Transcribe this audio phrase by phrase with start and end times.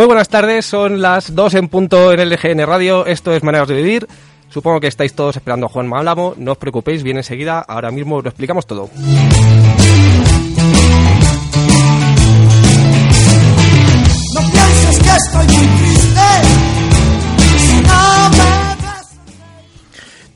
[0.00, 3.74] Muy buenas tardes, son las 2 en punto en LGN Radio, esto es Maneras de
[3.74, 4.08] Vivir.
[4.48, 8.22] Supongo que estáis todos esperando a Juan Málamo, no os preocupéis, viene enseguida, ahora mismo
[8.22, 8.88] lo explicamos todo.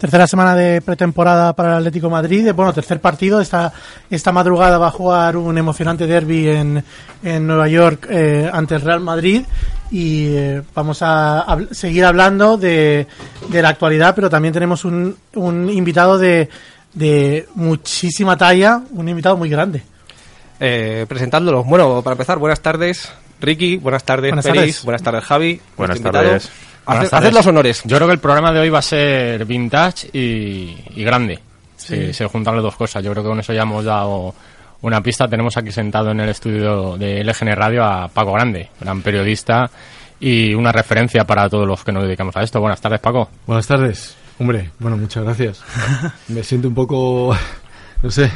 [0.05, 2.53] Tercera semana de pretemporada para el Atlético de Madrid.
[2.53, 3.40] Bueno, tercer partido.
[3.40, 3.72] Esta,
[4.11, 6.85] esta madrugada va a jugar un emocionante derby en,
[7.22, 9.46] en Nueva York eh, ante el Real Madrid.
[9.90, 13.07] Y eh, vamos a, seguir hablando de,
[13.48, 16.50] de la actualidad, pero también tenemos un, un invitado de,
[16.93, 19.84] de muchísima talla, un invitado muy grande.
[20.61, 24.84] Eh, presentándolos, bueno, para empezar, buenas tardes Ricky, buenas tardes Buenas Peris, tardes.
[24.84, 25.61] buenas tardes Javi.
[25.79, 26.39] Buenas invitado.
[26.84, 27.32] Haced- Buenas haced tardes.
[27.34, 27.82] los honores.
[27.84, 31.38] Yo creo que el programa de hoy va a ser vintage y, y grande.
[31.76, 33.02] Si se juntan las dos cosas.
[33.05, 34.34] Yo creo que con eso ya hemos dado
[34.83, 35.28] una pista.
[35.28, 39.70] Tenemos aquí sentado en el estudio de LGN Radio a Paco Grande, gran periodista
[40.20, 42.61] y una referencia para todos los que nos dedicamos a esto.
[42.61, 43.28] Buenas tardes, Paco.
[43.47, 44.16] Buenas tardes.
[44.39, 45.62] Hombre, bueno, muchas gracias.
[46.28, 47.37] me siento un poco,
[48.03, 48.31] no sé,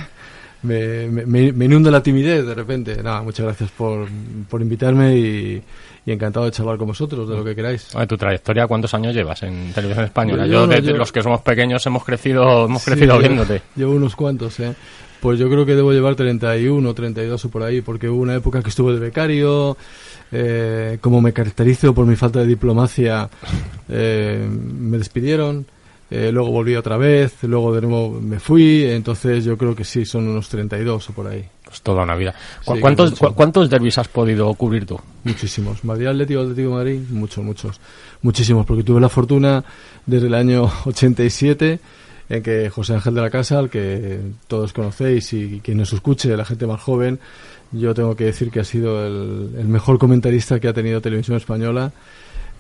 [0.63, 3.03] me, me, me- me inunda la timidez de repente.
[3.03, 4.07] Nada, muchas gracias por,
[4.49, 5.63] por invitarme y,
[6.09, 7.95] y encantado de charlar con vosotros de lo que queráis.
[7.95, 10.47] Oye, tu trayectoria, ¿cuántos años llevas en televisión española?
[10.47, 13.61] Yo, yo- desde yo- los que somos pequeños, hemos crecido, hemos crecido Sí, viéndote.
[13.77, 14.73] Llevo unos cuantos, ¿eh?
[15.21, 18.63] Pues yo creo que debo llevar 31, 32 o por ahí, porque hubo una época
[18.63, 19.77] que estuve de becario,
[20.33, 23.29] eh, como me caracterizo por mi falta de diplomacia,
[23.89, 25.67] eh, me despidieron,
[26.11, 30.05] eh, luego volví otra vez, luego de nuevo me fui, entonces yo creo que sí,
[30.07, 31.45] son unos 32 o por ahí.
[31.69, 32.35] Pues toda una vida.
[32.65, 34.99] ¿Cu- Sí, ¿Cuántos, cu- ¿Cuántos derbis has podido cubrir tú?
[35.25, 35.85] Muchísimos.
[35.85, 37.81] Madrid Atlético, Atlético de Madrid, muchos, muchos.
[38.23, 39.63] Muchísimos, porque tuve la fortuna
[40.07, 41.79] desde el año 87
[42.31, 46.35] en que José Ángel de la Casa, al que todos conocéis y quien nos escuche,
[46.37, 47.19] la gente más joven,
[47.73, 51.37] yo tengo que decir que ha sido el, el mejor comentarista que ha tenido Televisión
[51.37, 51.93] Española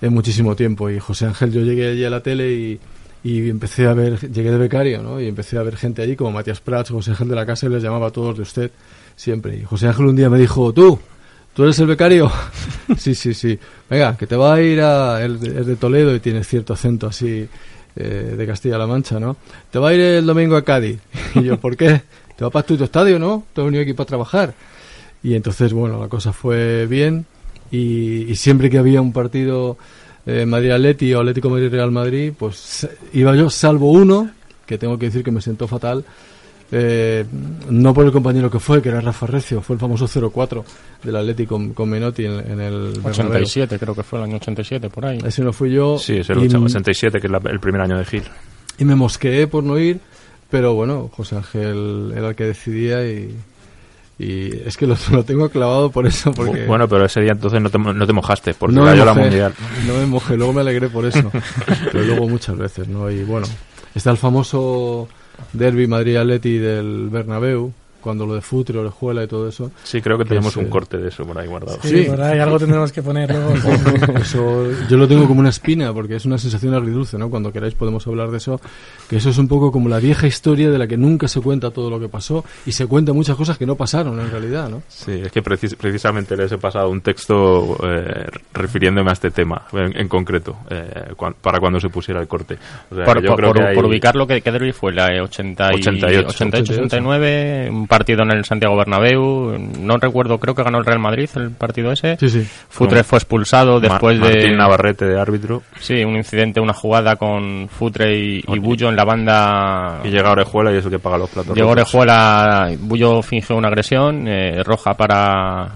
[0.02, 0.88] en muchísimo tiempo.
[0.90, 2.80] Y José Ángel, yo llegué allí a la tele y,
[3.24, 5.20] y empecé a ver, llegué de becario, ¿no?
[5.20, 7.70] Y empecé a ver gente allí como Matías Prats, José Ángel de la Casa, y
[7.70, 8.70] les llamaba a todos de usted
[9.16, 9.56] siempre.
[9.56, 10.98] Y José Ángel un día me dijo, tú,
[11.58, 12.30] ¿Tú eres el becario?
[12.96, 13.58] sí, sí, sí.
[13.90, 15.24] Venga, que te va a ir a...
[15.24, 17.48] Es de, Toledo y tiene cierto acento así
[17.96, 19.36] eh, de Castilla-La Mancha, ¿no?
[19.68, 21.00] Te va a ir el domingo a Cádiz.
[21.34, 22.02] Y yo, ¿por qué?
[22.36, 23.42] Te va para tu estadio, ¿no?
[23.52, 24.54] Te venido aquí para trabajar.
[25.20, 27.26] Y entonces, bueno, la cosa fue bien.
[27.72, 29.78] Y siempre que había un partido
[30.28, 34.30] eh, Madrid-Atleti o Atlético Madrid-Real Madrid, pues iba yo, salvo uno,
[34.66, 36.04] que tengo que decir que me sentó fatal,
[36.70, 37.24] eh,
[37.70, 40.62] no por el compañero que fue, que era Rafa Recio, fue el famoso 0-4
[41.02, 43.10] del Atlético con, con Menotti en, en el Bernabéu.
[43.42, 45.18] 87, creo que fue el año 87, por ahí.
[45.24, 45.98] Ese no fui yo.
[45.98, 48.24] Sí, es el y, 87, que es la- el primer año de Gil.
[48.78, 49.98] y me mosqueé por no ir,
[50.50, 53.34] pero bueno, José Ángel era el que decidía y,
[54.18, 56.66] y es que lo, lo tengo clavado por eso, porque...
[56.66, 59.54] Bueno, pero ese día entonces no te, no te mojaste, porque no cayó la mundial.
[59.86, 61.30] No me mojé, luego me alegré por eso.
[61.92, 63.10] pero luego muchas veces, ¿no?
[63.10, 63.46] Y bueno,
[63.94, 65.08] está el famoso
[65.52, 67.72] derby Madrid-Atleti del Bernabéu,
[68.08, 69.70] cuando lo de Futre, Orejuela y todo eso.
[69.84, 71.78] Sí, creo que Que tenemos es, un corte de eso por ahí guardado.
[71.82, 72.04] Sí, Sí.
[72.08, 73.52] por ahí algo tendremos que poner luego.
[74.18, 77.28] Eso yo lo tengo como una espina porque es una sensación agridulce, ¿no?
[77.28, 78.58] Cuando queráis podemos hablar de eso,
[79.10, 81.70] que eso es un poco como la vieja historia de la que nunca se cuenta
[81.70, 84.82] todo lo que pasó y se cuenta muchas cosas que no pasaron en realidad, ¿no?
[84.88, 89.62] Sí, es que precis- precisamente les he pasado un texto eh, refiriéndome a este tema
[89.72, 92.56] en, en concreto, eh, cuan- para cuando se pusiera el corte.
[92.90, 94.92] O sea, Por, yo por- creo por- que hay- por ubicarlo, ¿qué, qué derbi fue?
[94.92, 96.28] La 80 y- 88.
[96.28, 99.58] 88-89, un partido en el Santiago Bernabéu.
[99.80, 102.16] No recuerdo, creo que ganó el Real Madrid el partido ese.
[102.18, 102.46] Sí, sí.
[102.68, 104.28] Futre fue expulsado Ma- después de...
[104.28, 108.58] Martín Navarrete de árbitro Sí, un incidente, una jugada con Futre y, y.
[108.58, 110.00] Bullo en la banda.
[110.04, 111.70] y llega Orejuela y es el que paga los platos Llegó.
[111.70, 115.68] Orejuela, Bullo fingió una agresión, eh, roja para,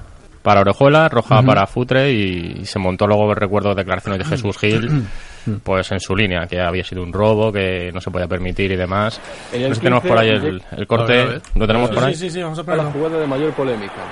[0.43, 5.05] para Orejuela, roja para Futre y, se montó luego, recuerdo, declaraciones de Jesús Gil,
[5.63, 8.77] pues en su línea, que había sido un robo, que no se podía permitir y
[8.77, 9.21] demás.
[9.53, 11.43] No sé si tenemos 15, por ahí el, el corte, A ver, a ver.
[11.55, 12.15] ¿lo tenemos por ahí?
[12.15, 12.93] Sí, sí, sí, vamos a a la ponerlo.
[12.93, 14.03] jugada de mayor polémica.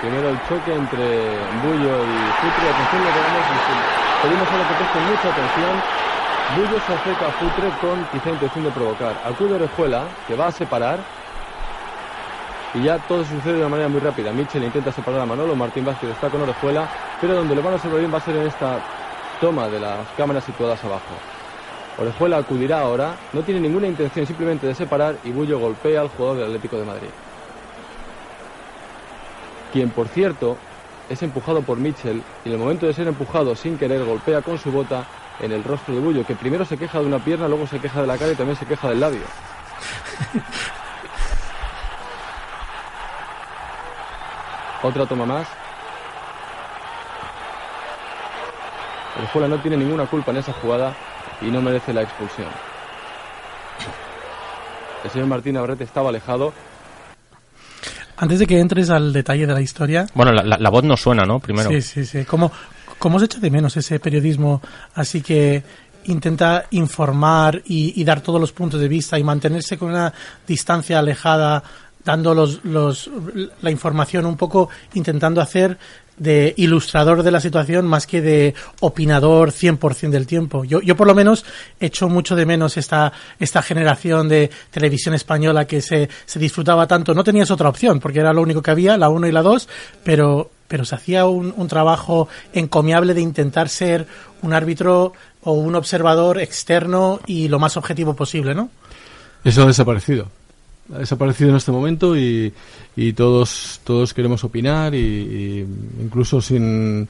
[0.00, 1.04] Primero el choque entre
[1.62, 2.66] Bullo y Futre.
[2.72, 3.44] Atención, lo tenemos.
[4.22, 5.74] Pedimos a los que presten mucha atención.
[6.56, 9.14] Bullo se acerca a Futre con quizá intención de provocar.
[9.26, 10.98] Acude Orejuela, que va a separar.
[12.72, 14.32] Y ya todo sucede de una manera muy rápida.
[14.32, 16.88] Mitchell intenta separar a Manolo, Martín Vázquez está con Orejuela,
[17.20, 18.78] pero donde lo van a observar bien va a ser en esta
[19.40, 21.14] toma de las cámaras situadas abajo.
[21.98, 26.38] Orejuela acudirá ahora, no tiene ninguna intención simplemente de separar y Bullo golpea al jugador
[26.38, 27.08] del Atlético de Madrid.
[29.72, 30.56] Quien, por cierto,
[31.08, 34.58] es empujado por Mitchell y en el momento de ser empujado sin querer golpea con
[34.58, 35.04] su bota
[35.40, 38.00] en el rostro de Bullo, que primero se queja de una pierna, luego se queja
[38.00, 39.22] de la cara y también se queja del labio.
[44.82, 45.46] Otra toma más.
[49.18, 50.94] Orejuela no tiene ninguna culpa en esa jugada
[51.42, 52.48] y no merece la expulsión.
[55.04, 56.52] El señor Martín Navarrete estaba alejado.
[58.16, 60.96] Antes de que entres al detalle de la historia, Bueno, la, la- la voz no
[60.96, 61.40] suena, ¿no?
[61.40, 61.70] Primero.
[61.70, 62.24] Sí, sí, sí.
[62.26, 62.52] ¿Cómo,
[62.98, 64.60] cómo se echa de menos ese periodismo
[64.94, 65.62] así que
[66.04, 70.12] intenta informar y, y dar todos los puntos de vista y mantenerse con una
[70.46, 71.62] distancia alejada,
[72.04, 73.10] dando los, los,
[73.62, 75.78] la información un poco, intentando hacer
[76.20, 80.64] de ilustrador de la situación más que de opinador 100% del tiempo.
[80.64, 81.46] Yo, yo por lo menos
[81.80, 87.14] echo mucho de menos esta, esta generación de televisión española que se, se disfrutaba tanto.
[87.14, 89.68] No tenías otra opción porque era lo único que había, la 1 y la 2,
[90.04, 94.06] pero, pero se hacía un, un trabajo encomiable de intentar ser
[94.42, 98.68] un árbitro o un observador externo y lo más objetivo posible, ¿no?
[99.42, 100.28] Eso ha desaparecido.
[100.94, 102.52] Ha desaparecido en este momento y,
[102.96, 105.66] y todos todos queremos opinar y, y
[106.02, 107.08] incluso sin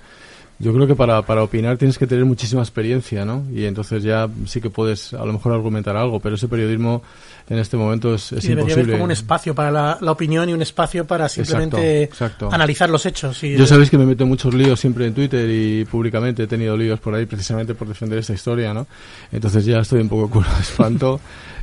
[0.61, 3.47] yo creo que para, para opinar tienes que tener muchísima experiencia, ¿no?
[3.51, 7.03] Y entonces ya sí que puedes a lo mejor argumentar algo, pero ese periodismo
[7.49, 8.93] en este momento es, es Y debería haber imposible.
[8.93, 12.51] como un espacio para la, la opinión y un espacio para simplemente exacto.
[12.53, 13.43] analizar los hechos.
[13.43, 16.47] Y Yo sabéis que me meto en muchos líos siempre en Twitter y públicamente he
[16.47, 18.87] tenido líos por ahí precisamente por defender esta historia, ¿no?
[19.33, 21.21] Entonces ya estoy un poco culo de espanto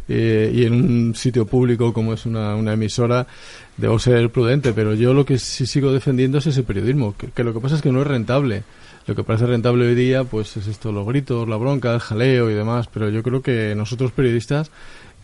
[0.10, 3.28] eh, y en un sitio público como es una, una emisora
[3.76, 7.54] debo ser prudente, pero yo lo que sí sigo defendiendo es ese periodismo, que, lo
[7.54, 8.64] que pasa es que no es rentable.
[9.06, 12.52] Lo que parece rentable hoy día pues es esto, los gritos, la bronca, el jaleo
[12.52, 14.70] y demás, pero yo creo que nosotros periodistas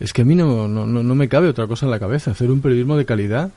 [0.00, 2.30] es que a mí no, no, no no me cabe otra cosa en la cabeza,
[2.30, 3.50] hacer un periodismo de calidad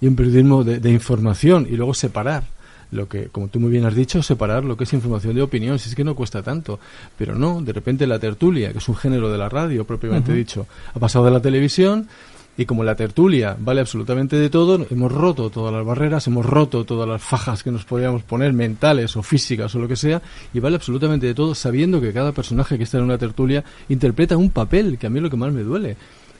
[0.00, 2.53] y un periodismo de, de información y luego separar
[2.94, 5.78] lo que, como tú muy bien has dicho, separar lo que es información de opinión,
[5.78, 6.78] si es que no cuesta tanto.
[7.18, 10.66] Pero no, de repente la tertulia, que es un género de la radio propiamente dicho,
[10.94, 12.08] ha pasado de la televisión
[12.56, 16.84] y como la tertulia vale absolutamente de todo, hemos roto todas las barreras, hemos roto
[16.84, 20.60] todas las fajas que nos podíamos poner, mentales o físicas o lo que sea, y
[20.60, 24.50] vale absolutamente de todo, sabiendo que cada personaje que está en una tertulia interpreta un
[24.50, 25.96] papel, que a mí es lo que más me duele.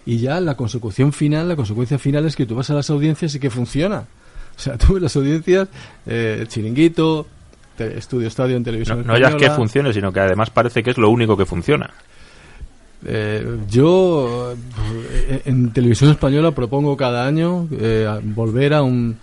[0.06, 3.34] Y ya la consecución final, la consecuencia final es que tú vas a las audiencias
[3.34, 4.06] y que funciona.
[4.56, 5.68] O sea, tú ves las audiencias,
[6.06, 7.26] eh, el chiringuito,
[7.76, 9.04] te- estudio estadio en No, televisión.
[9.06, 11.90] no ya es que funcione, sino que además parece que es lo único que funciona.
[13.06, 14.54] Eh, yo
[15.12, 19.18] eh, en televisión española propongo cada año eh, volver a un,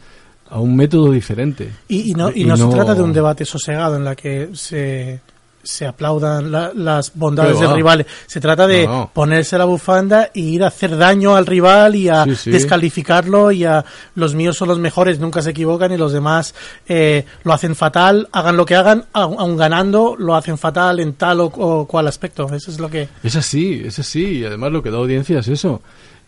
[0.50, 1.72] a un método diferente.
[1.88, 4.16] Y, y no, y Y no, se no- trata de un debate sosegado en la
[4.16, 5.20] que se,
[5.64, 7.76] se aplaudan la- las bondades ¿Qué del va?
[7.76, 8.06] rival.
[8.28, 12.10] Se trata de No, ponerse la bufanda y ir a hacer daño al rival y
[12.10, 12.52] a Sí, sí.
[12.52, 13.86] descalificarlo y a
[14.16, 16.54] los míos son los mejores, nunca se equivocan y los demás
[16.88, 21.14] eh, lo hacen fatal, hagan lo que hagan, aun aun ganando, lo hacen fatal en
[21.14, 22.48] tal o, o cual aspecto.
[22.54, 23.08] Eso es lo que...
[23.24, 25.82] Es así, es así, y además lo que da audiencia es eso.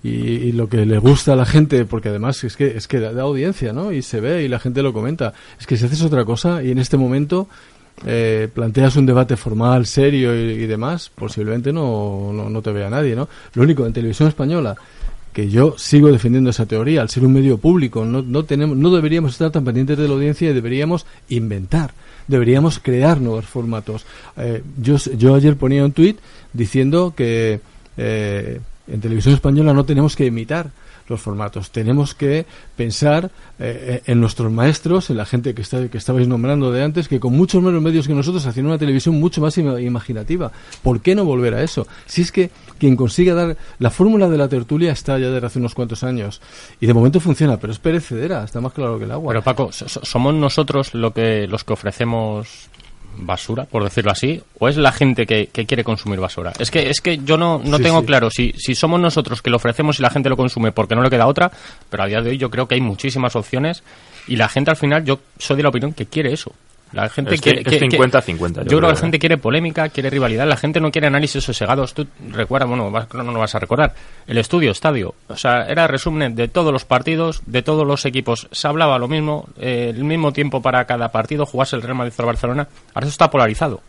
[0.05, 2.99] Y, y lo que le gusta a la gente, porque además es que, es que
[2.99, 3.93] da, da audiencia, ¿no?
[3.93, 5.33] Y se ve y la gente lo comenta.
[5.57, 7.47] Es que si haces otra cosa y en este momento
[8.05, 13.15] eh, planteas un debate formal, serio y, demás, posiblemente no, no, no te vea nadie,
[13.15, 13.29] ¿no?
[13.53, 14.75] Lo único en televisión española
[15.33, 18.91] que yo sigo defendiendo esa teoría, al ser un medio público, no, no, tenemos, no
[18.91, 21.93] deberíamos estar tan pendientes de la audiencia y deberíamos inventar,
[22.27, 24.05] deberíamos crear nuevos formatos.
[24.37, 26.19] Eh, yo, yo ayer ponía un tuit
[26.53, 27.59] diciendo que
[27.97, 30.69] eh, en televisión española no tenemos que imitar
[31.09, 32.45] los formatos, tenemos que
[32.75, 33.29] pensar
[33.59, 37.19] eh, en nuestros maestros, en la gente que, está, que estabais nombrando de antes, que
[37.19, 40.51] con muchos menos medios que nosotros hacían una televisión mucho más ima- imaginativa.
[40.81, 41.87] ¿Por qué no volver a eso?
[42.05, 45.59] Si es que quien consiga dar la fórmula de la tertulia está ya desde hace
[45.59, 46.41] unos cuantos años
[46.79, 49.31] y de momento funciona, pero es perecedera, está más claro que el agua.
[49.33, 52.69] Pero Paco, so- ¿somos nosotros lo que, los que ofrecemos
[53.17, 54.41] basura, por decirlo así?
[54.59, 56.53] ¿O es la gente que, que quiere consumir basura?
[56.59, 58.05] Es que, es que yo no, no Sí, tengo sí.
[58.05, 61.01] claro si, si somos nosotros que lo ofrecemos y la gente lo consume porque no
[61.01, 61.51] le queda otra,
[61.89, 63.83] pero a día de hoy yo creo que hay muchísimas opciones
[64.27, 66.53] y la gente al final, yo soy de la opinión que quiere eso.
[66.93, 69.37] La gente Es quiere, es que- que- 50-50, yo Yo, creo que la gente quiere
[69.37, 71.93] polémica, quiere rivalidad, la gente no quiere análisis sosegados.
[71.95, 73.95] Tú recuerdas, bueno, vas- no lo vas a recordar,
[74.27, 75.15] el estudio, estadio.
[75.27, 78.47] O sea, era resumen de todos los partidos, de todos los equipos.
[78.51, 82.13] Se hablaba lo mismo, eh, el mismo tiempo para cada partido, jugase el Real Madrid
[82.17, 82.67] o el Barcelona.
[82.93, 83.81] Ahora eso está polarizado.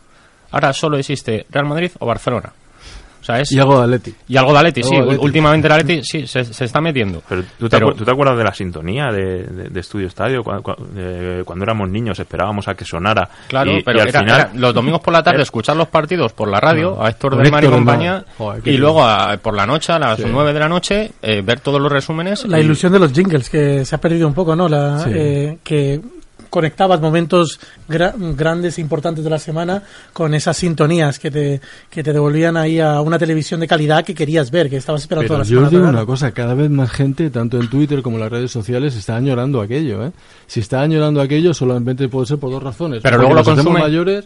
[0.51, 2.53] Ahora solo existe Real Madrid o Barcelona.
[3.25, 3.51] O sea, es...
[3.51, 4.13] Y algo de Atleti.
[4.27, 4.89] y algo de Atleti, sí.
[4.93, 5.25] Algo de Atleti.
[5.25, 7.23] Últimamente el Atleti sí, se, se está metiendo.
[7.27, 10.05] Pero ¿tú te, Pero- acuer- tú te acuerdas de la sintonía de, de- de Estudio
[10.05, 10.43] Estadio?
[10.43, 13.27] Cu- cu- de- cuando éramos niños esperábamos a que sonara.
[13.47, 15.75] Claro, y, pero y al era- final, era los domingos por la tarde era- escuchar
[15.75, 19.37] los partidos por la radio, a Héctor del Mar y compañía, Joder, y luego a-
[19.37, 20.25] por la noche, a las Sí.
[20.31, 22.45] 9 de la noche, eh, ver todos los resúmenes.
[22.45, 24.69] La y- ilusión de los jingles que se ha perdido un poco, ¿no?
[24.69, 25.09] La, Sí.
[25.13, 25.99] eh, que
[26.55, 27.59] conectabas momentos
[27.89, 29.83] gra- grandes e importantes de la semana
[30.13, 31.59] con esas sintonías que te,
[31.89, 35.23] que te devolvían ahí a una televisión de calidad que querías ver, que estabas esperando
[35.27, 35.87] Pero toda la yo os semana.
[35.87, 38.95] digo una cosa, cada vez más gente, tanto en Twitter como en las redes sociales,
[38.95, 40.11] está añorando aquello, ¿eh?
[40.47, 43.01] Si está añorando aquello, solamente puede ser por dos razones.
[43.03, 44.25] Pero luego lo nos hacemos consume- mayores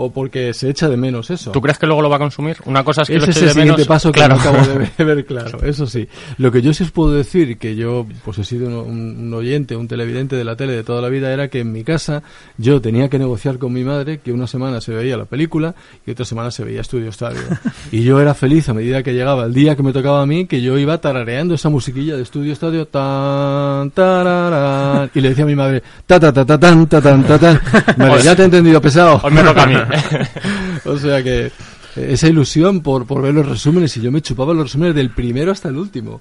[0.00, 1.50] o porque se echa de menos eso.
[1.50, 2.56] ¿Tú crees que luego lo va a consumir?
[2.66, 3.86] Una cosa es que Ese lo es eche de siguiente menos.
[3.88, 4.36] paso que claro.
[4.36, 4.58] no acabo
[4.96, 6.08] de ver claro, eso sí.
[6.38, 9.74] Lo que yo sí os puedo decir, que yo pues he sido un, un oyente,
[9.76, 12.22] un televidente de la tele de toda la vida, era que en mi casa
[12.56, 15.74] yo tenía que negociar con mi madre que una semana se veía la película
[16.06, 17.40] y otra semana se veía Estudio Estadio.
[17.92, 20.46] y yo era feliz a medida que llegaba el día que me tocaba a mí,
[20.46, 25.46] que yo iba tarareando esa musiquilla de Estudio Estadio, tan, tararán, y le decía a
[25.48, 27.60] mi madre, ta ta ta ta tan, ta tan, ta tan.
[27.96, 29.20] Vale, ya te he entendido, pesado.
[29.22, 29.74] Hoy me toca a mí.
[30.84, 31.52] o sea que eh,
[31.96, 35.52] esa ilusión por, por ver los resúmenes y yo me chupaba los resúmenes del primero
[35.52, 36.20] hasta el último.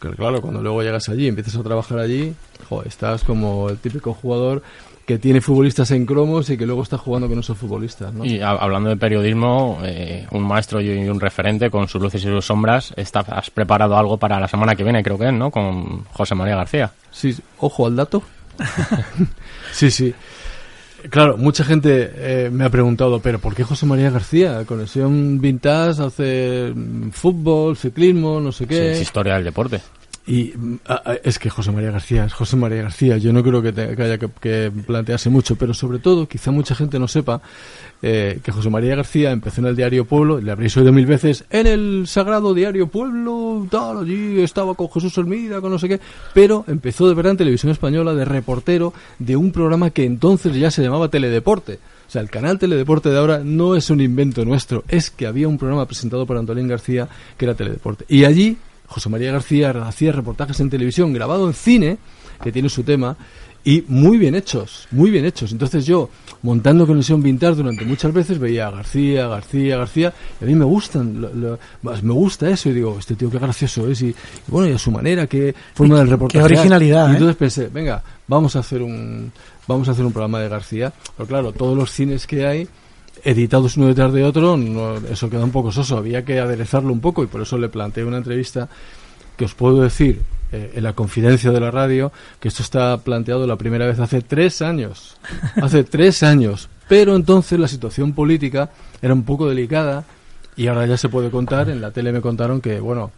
[0.00, 2.34] Pero claro, cuando luego llegas allí, empiezas a trabajar allí,
[2.68, 4.62] joder, estás como el típico jugador
[5.06, 8.24] que tiene futbolistas en cromos y que luego está jugando con esos futbolistas, ¿no?
[8.24, 12.44] Y hablando de periodismo, eh, un maestro y un referente con sus luces y sus
[12.44, 15.50] sombras, está, has preparado algo para la semana que viene, creo que es, ¿no?
[15.50, 16.92] Con José María García.
[17.10, 18.22] Sí, ojo al dato.
[19.72, 20.14] sí, sí.
[21.10, 24.64] Claro, mucha gente eh, me ha preguntado, pero ¿por qué José María García?
[24.64, 28.92] Conexión vintage, hace mm, fútbol, ciclismo, no sé Sí, qué.
[28.92, 29.80] es historia del deporte.
[30.26, 33.18] Y mm, a- a- es que José María García es José María García.
[33.18, 36.74] Yo no creo que, te- haya que, que plantearse mucho, pero sobre todo, quizá mucha
[36.74, 37.42] gente no sepa
[38.00, 41.44] eh, que José María García empezó en el diario Pueblo, le habréis oído mil veces,
[41.50, 46.00] en el sagrado diario Pueblo, tal, allí estaba con Jesús Hermida, con no sé qué,
[46.32, 50.70] pero empezó de verdad en televisión española de reportero de un programa que entonces ya
[50.70, 51.78] se llamaba Teledeporte.
[52.06, 55.48] O sea, el canal Teledeporte de ahora no es un invento nuestro, es que había
[55.48, 58.04] un programa presentado por Antolín García que era Teledeporte.
[58.08, 61.98] Y allí José María García hacía reportajes en televisión, grabado en cine,
[62.42, 63.16] que tiene su tema,
[63.66, 65.50] y muy bien hechos, muy bien hechos.
[65.52, 66.10] Entonces yo,
[66.42, 70.66] montando conexión vintage durante muchas veces, veía a García, García, García, y a mí me
[70.66, 74.14] gustan, lo- me gusta eso, y digo, este tío qué gracioso es, y, y
[74.48, 76.44] bueno, y a su manera, qué forma del reportaje.
[76.44, 77.12] originalidad, Y ¿eh?
[77.14, 79.32] entonces pensé, venga, vamos a hacer un,
[79.66, 82.68] vamos a hacer un programa de García, pero claro, todos los cines que hay,
[83.24, 87.00] editados uno detrás de otro, no- eso queda un poco soso, había que aderezarlo un
[87.00, 88.68] poco y por eso le planteé una entrevista
[89.36, 90.20] que os puedo decir
[90.52, 94.20] eh, en la confidencia de la radio que esto está planteado la primera vez hace
[94.20, 95.16] tres años,
[95.62, 98.70] hace tres años, pero entonces la situación política
[99.02, 100.04] era un poco delicada
[100.56, 103.10] y ahora ya se puede contar, en la tele me contaron que, bueno,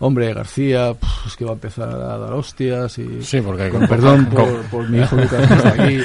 [0.00, 0.94] hombre, García,
[1.26, 3.22] es que va a empezar a dar hostias y...
[3.22, 5.98] Sí, porque Con perdón por, por mi hijo Lucas que está aquí,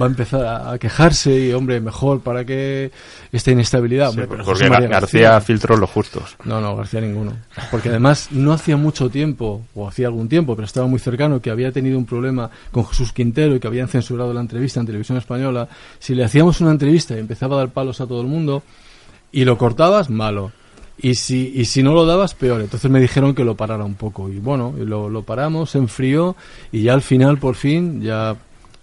[0.00, 2.90] va a empezar a, a quejarse y, hombre, mejor para que
[3.32, 4.10] esta inestabilidad.
[4.10, 6.36] Sí, pero porque José María Gar- García filtró los justos.
[6.44, 7.32] No, no, García ninguno.
[7.70, 11.50] Porque además no hacía mucho tiempo, o hacía algún tiempo, pero estaba muy cercano, que
[11.50, 15.16] había tenido un problema con Jesús Quintero y que habían censurado la entrevista en televisión
[15.18, 15.68] española.
[15.98, 18.62] Si le hacíamos una entrevista y empezaba a dar palos a todo el mundo
[19.32, 20.52] y lo cortabas, malo.
[20.98, 22.60] Y si, y si no lo dabas, peor.
[22.62, 24.28] Entonces me dijeron que lo parara un poco.
[24.30, 26.36] Y bueno, lo, lo paramos, se enfrió
[26.72, 28.34] y ya al final, por fin, ya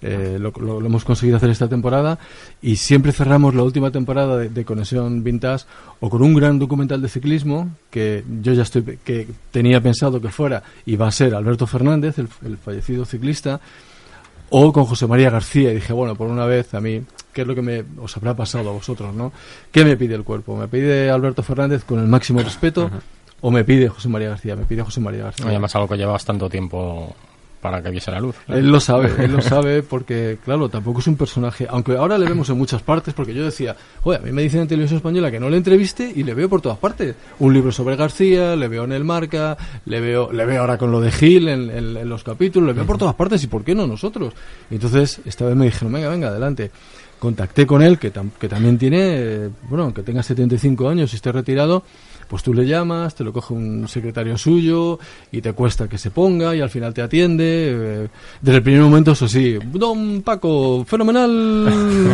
[0.03, 2.19] eh, lo, lo- hemos conseguido hacer esta temporada
[2.61, 5.65] y siempre cerramos la última temporada de, de Conexión Vintage
[6.01, 10.27] o con un gran documental de ciclismo que yo ya estoy que tenía pensado que
[10.29, 13.59] fuera y va a ser Alberto Fernández, el, el fallecido ciclista,
[14.49, 17.01] o con José María García y dije, bueno, por una vez a mí,
[17.33, 19.33] ¿qué es lo que me os habrá pasado a vosotros, no?
[19.71, 20.55] ¿Qué me pide el cuerpo?
[20.55, 22.89] ¿Me pide Alberto Fernández con el máximo respeto
[23.41, 24.55] o me pide José María García?
[24.55, 25.47] Me pide José María García.
[25.47, 27.13] Además, algo que llevabas tanto tiempo
[27.61, 28.35] para que viese la luz.
[28.49, 32.27] Él lo sabe, él lo sabe porque, claro, tampoco es un personaje, aunque ahora le
[32.27, 33.73] vemos en muchas partes, porque yo decía,
[34.03, 36.49] oye, a mí me dicen en televisión española que no le entreviste y le veo
[36.49, 37.15] por todas partes.
[37.39, 40.91] Un libro sobre García, le veo en el Marca, le veo, le veo ahora con
[40.91, 43.63] lo de Gil en, en- en los capítulos, le veo por todas partes y ¿por
[43.63, 44.33] qué no nosotros?
[44.69, 46.69] Y entonces, esta vez me dijeron, venga, venga, adelante.
[47.23, 51.15] Contacté con él, que, tam- que también tiene, eh, bueno, que tenga 75 años y
[51.15, 51.81] esté retirado,
[52.27, 54.99] pues tú le llamas, te lo coge un secretario suyo
[55.31, 57.43] y te cuesta que se ponga y al final te atiende.
[57.47, 58.07] eh,
[58.41, 61.31] desde el primer momento, eso sí, don Paco, fenomenal,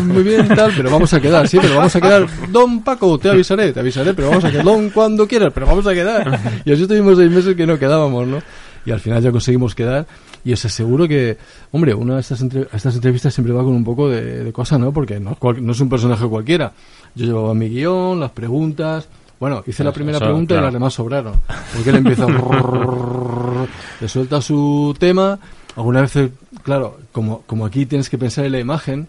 [0.05, 3.29] muy bien, tal, pero vamos a quedar, sí, pero vamos a quedar, don Paco, te
[3.31, 6.39] avisaré, te avisaré, pero vamos a quedar, don cuando quieras, pero vamos a quedar.
[6.65, 8.43] Y así estuvimos seis meses que no quedábamos, ¿no?
[8.85, 10.05] Y al final ya conseguimos quedar
[10.45, 11.37] y os aseguro que,
[11.71, 14.77] hombre, una de estas, entre- estas entrevistas siempre va con un poco de, de cosa,
[14.77, 14.91] ¿no?
[14.91, 16.71] Porque no, es cual- no es un personaje cualquiera.
[17.15, 19.07] Yo llevaba mi guion, las preguntas.
[19.39, 21.33] Bueno, hice la primera eso, pregunta y las demás sobraron.
[21.73, 22.25] Porque él empieza.
[24.01, 25.39] le suelta su tema.
[25.75, 26.31] Algunas veces,
[26.63, 29.07] claro, como, como aquí tienes que pensar en la imagen,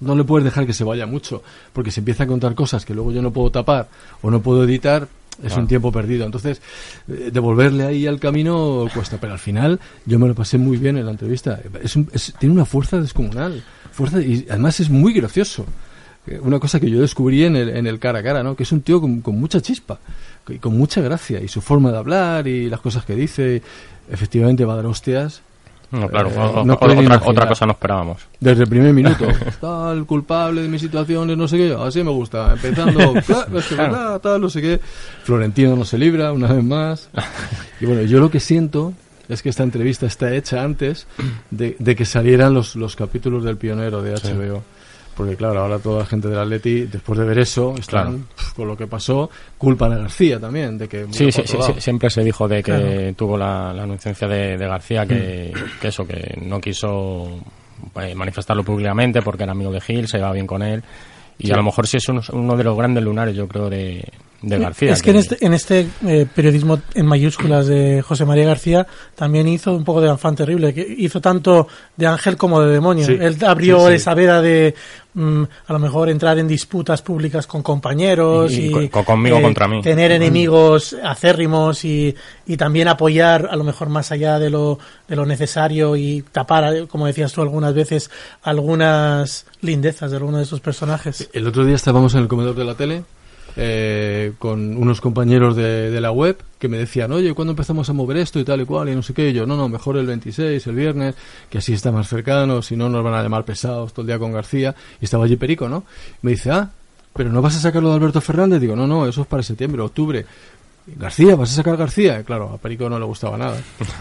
[0.00, 1.42] no le puedes dejar que se vaya mucho.
[1.72, 3.88] Porque si empieza a contar cosas que luego yo no puedo tapar
[4.20, 5.06] o no puedo editar,
[5.38, 5.62] es Claro.
[5.62, 6.24] un tiempo perdido.
[6.26, 6.60] Entonces,
[7.08, 9.18] eh, devolverle ahí al camino cuesta.
[9.20, 11.60] Pero al final, yo me lo pasé muy bien en la entrevista.
[11.82, 13.62] Es un- es- tiene una fuerza descomunal.
[13.92, 15.64] Fuerza, y además es muy gracioso.
[16.26, 18.54] Eh, Una cosa que yo descubrí en el, en el cara a cara, ¿no?
[18.54, 19.98] Que es un tío con, con mucha chispa
[20.48, 21.40] y con mucha gracia.
[21.42, 23.60] Y su forma de hablar y las cosas que dice,
[24.08, 25.42] efectivamente va a dar hostias.
[25.92, 28.22] No, claro, Eh, o- o- otra, cosa no esperábamos.
[28.40, 29.24] Desde el primer minuto.
[29.46, 31.76] Está el culpable de mis situaciones, no sé qué.
[31.78, 32.52] Así me gusta.
[32.54, 34.80] Empezando, claro, es que verdad, tal, no sé qué.
[35.22, 37.08] Florentino no se libra, una vez más.
[37.80, 38.92] Y bueno, yo lo que siento
[39.28, 41.06] es que esta entrevista está hecha antes
[41.50, 44.62] de, de que salieran los, los capítulos del pionero de HBO.
[45.16, 48.18] Porque claro, ahora toda la gente del Atleti, después de ver eso, están Claro.
[48.34, 49.28] pf, con lo que pasó,
[49.58, 51.06] culpan a García también, de que...
[51.10, 51.28] Sí,
[51.78, 53.14] siempre se dijo de que Claro.
[53.14, 55.80] tuvo la, la anuencia de, de García que, Mm.
[55.80, 57.40] que eso, que no quiso
[58.00, 60.82] eh, manifestarlo públicamente porque era amigo de Gil, se llevaba bien con él.
[61.42, 61.52] Y Sí.
[61.52, 64.04] a lo mejor sí es uno, uno de los grandes lunares, yo creo, de,
[64.42, 64.92] de García.
[64.92, 69.48] Es que en este, en este eh, periodismo en mayúsculas de José María García también
[69.48, 73.04] hizo un poco de afán terrible, que hizo tanto de ángel como de demonio.
[73.06, 73.16] Sí.
[73.20, 73.94] Él abrió sí.
[73.94, 74.74] esa veda de
[75.14, 79.40] mm, a lo mejor entrar en disputas públicas con compañeros Y- y, y co- conmigo
[79.42, 79.82] contra mí.
[79.82, 82.14] tener enemigos acérrimos y,
[82.46, 84.78] y también apoyar a lo mejor más allá de lo,
[85.08, 88.10] de lo necesario y tapar, eh, como decías tú algunas veces,
[88.42, 91.28] algunas lindezas de algunos de esos personajes.
[91.32, 93.02] El otro día estábamos en el comedor de la tele
[93.56, 97.92] eh, con unos compañeros de, de la web que me decían, oye, ¿cuándo empezamos a
[97.92, 98.88] mover esto y tal y cual?
[98.88, 99.30] Y no sé qué.
[99.30, 101.14] Y yo, no, no, mejor el 26, el viernes,
[101.50, 104.18] que así está más cercano, si no nos van a llamar pesados todo el día
[104.18, 104.74] con García.
[105.00, 105.84] Y estaba allí Perico, ¿no?
[106.22, 106.70] Me dice, ah,
[107.14, 108.60] pero no vas a sacarlo de Alberto Fernández.
[108.60, 110.24] Digo, no, no, eso es para septiembre, octubre.
[110.86, 112.18] García, ¿vas a sacar García?
[112.20, 113.56] Y Claro, a Perico no le gustaba nada.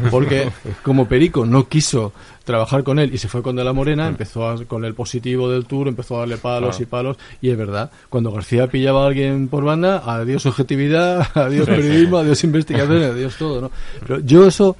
[0.09, 0.49] Porque
[0.83, 2.11] como Perico no quiso
[2.43, 5.49] trabajar con él y se fue con De la Morena, empezó a- con el positivo
[5.49, 7.17] del tour, empezó a darle palos y palos.
[7.41, 12.43] Y es verdad, cuando García pillaba a alguien por banda, adiós objetividad, adiós periodismo, adiós
[12.43, 13.71] investigación, adiós todo, ¿no?
[14.07, 14.75] Pero yo eso...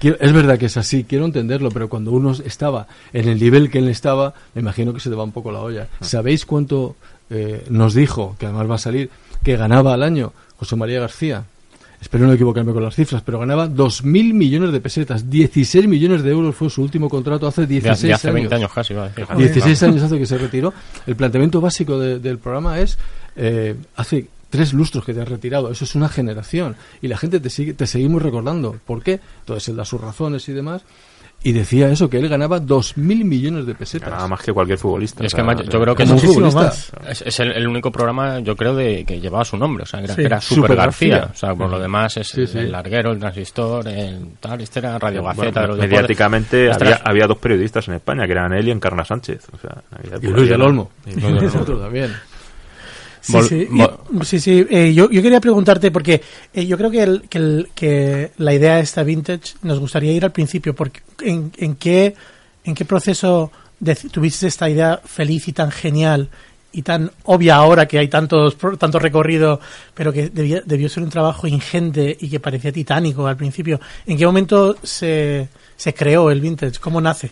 [0.00, 3.70] quiero- es verdad que es así, quiero entenderlo, pero cuando uno estaba en el nivel
[3.70, 5.88] que él estaba, me imagino que se te va un poco la olla.
[6.00, 6.96] ¿Sabéis cuánto
[7.30, 9.10] eh, nos dijo, que además va a salir,
[9.44, 10.32] que ganaba al año
[10.62, 11.44] José María García?
[12.00, 15.28] Espero no equivocarme con las cifras, pero ganaba 2.000 millones de pesetas.
[15.28, 18.34] 16 millones de euros fue su último contrato hace de, 16 de hace años.
[18.36, 19.26] 20 años casi, va a decir.
[19.36, 20.72] 16 años hace que se retiró.
[21.06, 22.96] El planteamiento básico de- del programa es,
[23.36, 26.76] eh, hace tres lustros que te has retirado, eso es una generación.
[27.00, 28.76] Y la gente te, sigue, te seguimos recordando.
[28.86, 29.18] ¿Por qué?
[29.40, 30.82] Entonces él da sus razones y demás.
[31.44, 34.08] Y decía eso, que él ganaba 2.000 millones de pesetas.
[34.10, 35.24] Ganaba más que cualquier futbolista.
[35.24, 36.72] Y es o que, sea, yo creo que sí- futbolista.
[37.08, 39.82] Es, es el, el único programa, yo creo, de que llevaba su nombre.
[39.82, 40.22] O sea, era, Sí.
[40.22, 41.16] era Super, Super García.
[41.16, 41.32] García.
[41.34, 42.58] O sea, por lo demás es Sí, sí.
[42.58, 44.60] el larguero, el transistor, el tal.
[44.60, 45.66] Este era Radio Gaceta.
[45.66, 49.46] mediáticamente había, había dos periodistas en España, que eran él y Encarna Sánchez.
[49.52, 50.90] O sea, había Y Luis del Olmo.
[51.06, 51.78] Y Luis del Olmo.
[51.82, 52.12] También.
[53.24, 54.66] Sí, Vol- sí, y- sí, sí.
[54.68, 56.20] eh, yo, yo quería preguntarte, porque
[56.52, 60.24] eh, yo creo que, el- que, el- que la idea esta vintage nos gustaría ir
[60.24, 62.14] al principio, porque en, en qué,
[62.64, 66.28] en qué proceso de- tuviste esta idea feliz y tan genial
[66.72, 69.60] y tan obvia ahora que hay tantos, tanto recorrido,
[69.94, 73.78] pero que debía- debió ser un trabajo ingente y que parecía titánico al principio.
[74.04, 76.80] ¿En qué momento se, se creó el vintage?
[76.80, 77.30] ¿Cómo nace?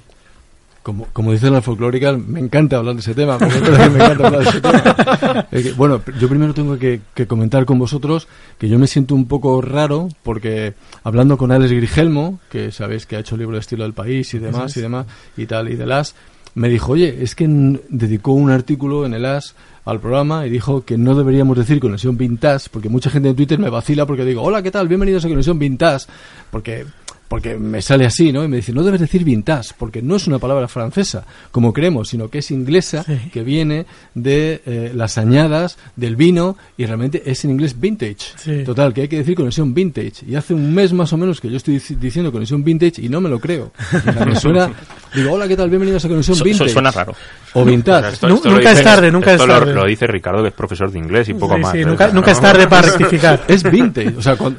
[0.82, 3.38] Como, como dicen las folclóricas, me encanta hablar de ese tema.
[3.38, 5.46] porque es verdad que me encanta hablar de ese tema.
[5.50, 9.14] Es que, bueno, yo primero tengo que, que comentar con vosotros que yo me siento
[9.14, 13.56] un poco raro porque hablando con Alex Grigelmo, que sabéis que ha hecho el libro
[13.56, 16.14] de estilo del país y demás y demás y tal y del AS,
[16.54, 17.46] me dijo, oye, es que
[17.88, 22.16] dedicó un artículo en el AS al programa y dijo que no deberíamos decir conexión
[22.16, 24.88] vintage porque mucha gente en Twitter me vacila porque digo, hola, ¿qué tal?
[24.88, 26.06] Bienvenidos a conexión vintage
[26.50, 26.86] porque
[27.30, 28.42] porque me sale así, ¿no?
[28.42, 32.08] Y me dice, no debes decir vintage, porque no es una palabra francesa, como creemos,
[32.08, 33.30] sino que es inglesa, Sí.
[33.32, 38.16] que viene de eh, las añadas del vino, y realmente es en inglés vintage.
[38.36, 38.64] Sí.
[38.64, 40.26] Total, que hay que decir conexión vintage.
[40.26, 43.08] Y hace un mes más o menos que yo estoy dici- diciendo conexión vintage y
[43.08, 43.70] no me lo creo.
[44.08, 44.68] O sea, me suena,
[45.14, 45.70] digo, hola, ¿qué tal?
[45.70, 46.70] Bienvenidos a conexión su- vintage.
[46.70, 47.14] suena raro.
[47.54, 48.08] O vintage.
[48.14, 49.72] Esto- esto nunca es tarde, nunca esto es tarde.
[49.72, 51.72] Lo, dice Ricardo, que es profesor de inglés y poco Sí, más.
[51.72, 51.84] sí, ¿eh?
[51.86, 53.44] nunca, nunca es tarde para rectificar.
[53.46, 54.16] Es vintage.
[54.16, 54.58] O sea, cuando-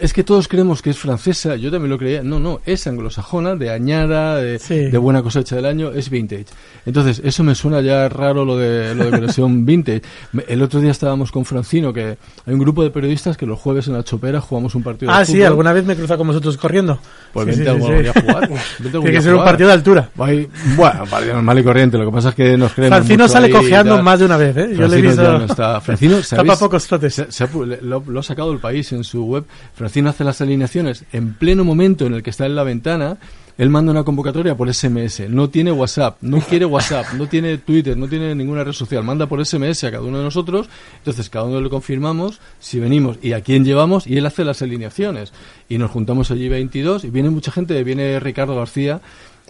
[0.00, 1.56] es que todos creemos que es francesa.
[1.56, 2.22] Yo también lo creía.
[2.22, 4.74] No, no, es anglosajona, de añada, de, Sí.
[4.90, 6.46] de buena cosecha del año, es vintage.
[6.86, 10.02] Entonces, eso me suena ya raro lo de, lo de conexión vintage.
[10.48, 13.86] El otro día estábamos con Francino, que hay un grupo de periodistas que los jueves
[13.88, 15.46] en la chopera jugamos un partido Ah, de sí, fútbol.
[15.46, 16.98] alguna vez me he cruzado con vosotros corriendo.
[17.32, 18.42] Pues Sí, vente sí, algún día a jugar.
[18.44, 18.58] Algún
[19.02, 20.10] Tiene que ser un partido de altura.
[20.18, 21.98] Hay- bueno, partido normal y corriente.
[21.98, 24.56] Lo que pasa es que nos creemos Francino mucho sale cojeando más de una vez,
[24.56, 24.70] ¿eh?
[24.76, 25.38] Yo le he Francino visto.
[25.38, 25.80] no está.
[25.80, 26.58] Francino, Tapa ¿sabéis?
[26.58, 27.14] pocos trotes.
[27.14, 27.48] Se- se ha
[27.82, 29.44] lo, lo ha sacado el país en su web.
[29.74, 33.18] Francino hace las alineaciones en pleno momento en el que está en la ventana.
[33.58, 35.28] Él manda una convocatoria por SMS.
[35.28, 39.04] No tiene WhatsApp, no quiere WhatsApp, no tiene Twitter, no tiene ninguna red social.
[39.04, 40.70] Manda por SMS a cada uno de nosotros.
[40.96, 44.06] Entonces, cada uno le confirmamos si venimos y a quién llevamos.
[44.06, 45.34] Y él hace las alineaciones.
[45.68, 47.04] Y nos juntamos allí 22.
[47.04, 47.84] Y viene mucha gente.
[47.84, 49.02] Viene Ricardo García.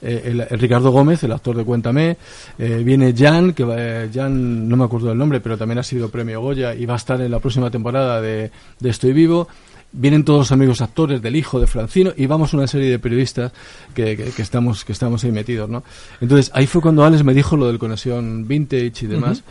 [0.02, 2.16] eh, el, Ricardo Gómez, el actor de Cuéntame,
[2.58, 6.08] eh, viene Jan, que eh, Jan, no me acuerdo del nombre, pero también ha sido
[6.08, 9.46] premio Goya y va a estar en la próxima temporada de, de Estoy Vivo.
[9.92, 13.52] Vienen todos los amigos actores del hijo de Francino y vamos una serie de periodistas
[13.94, 15.82] que, que- que estamos que estamos ahí metidos, ¿no?
[16.20, 19.42] Entonces ahí fue cuando Alex me dijo lo del conexión vintage y demás.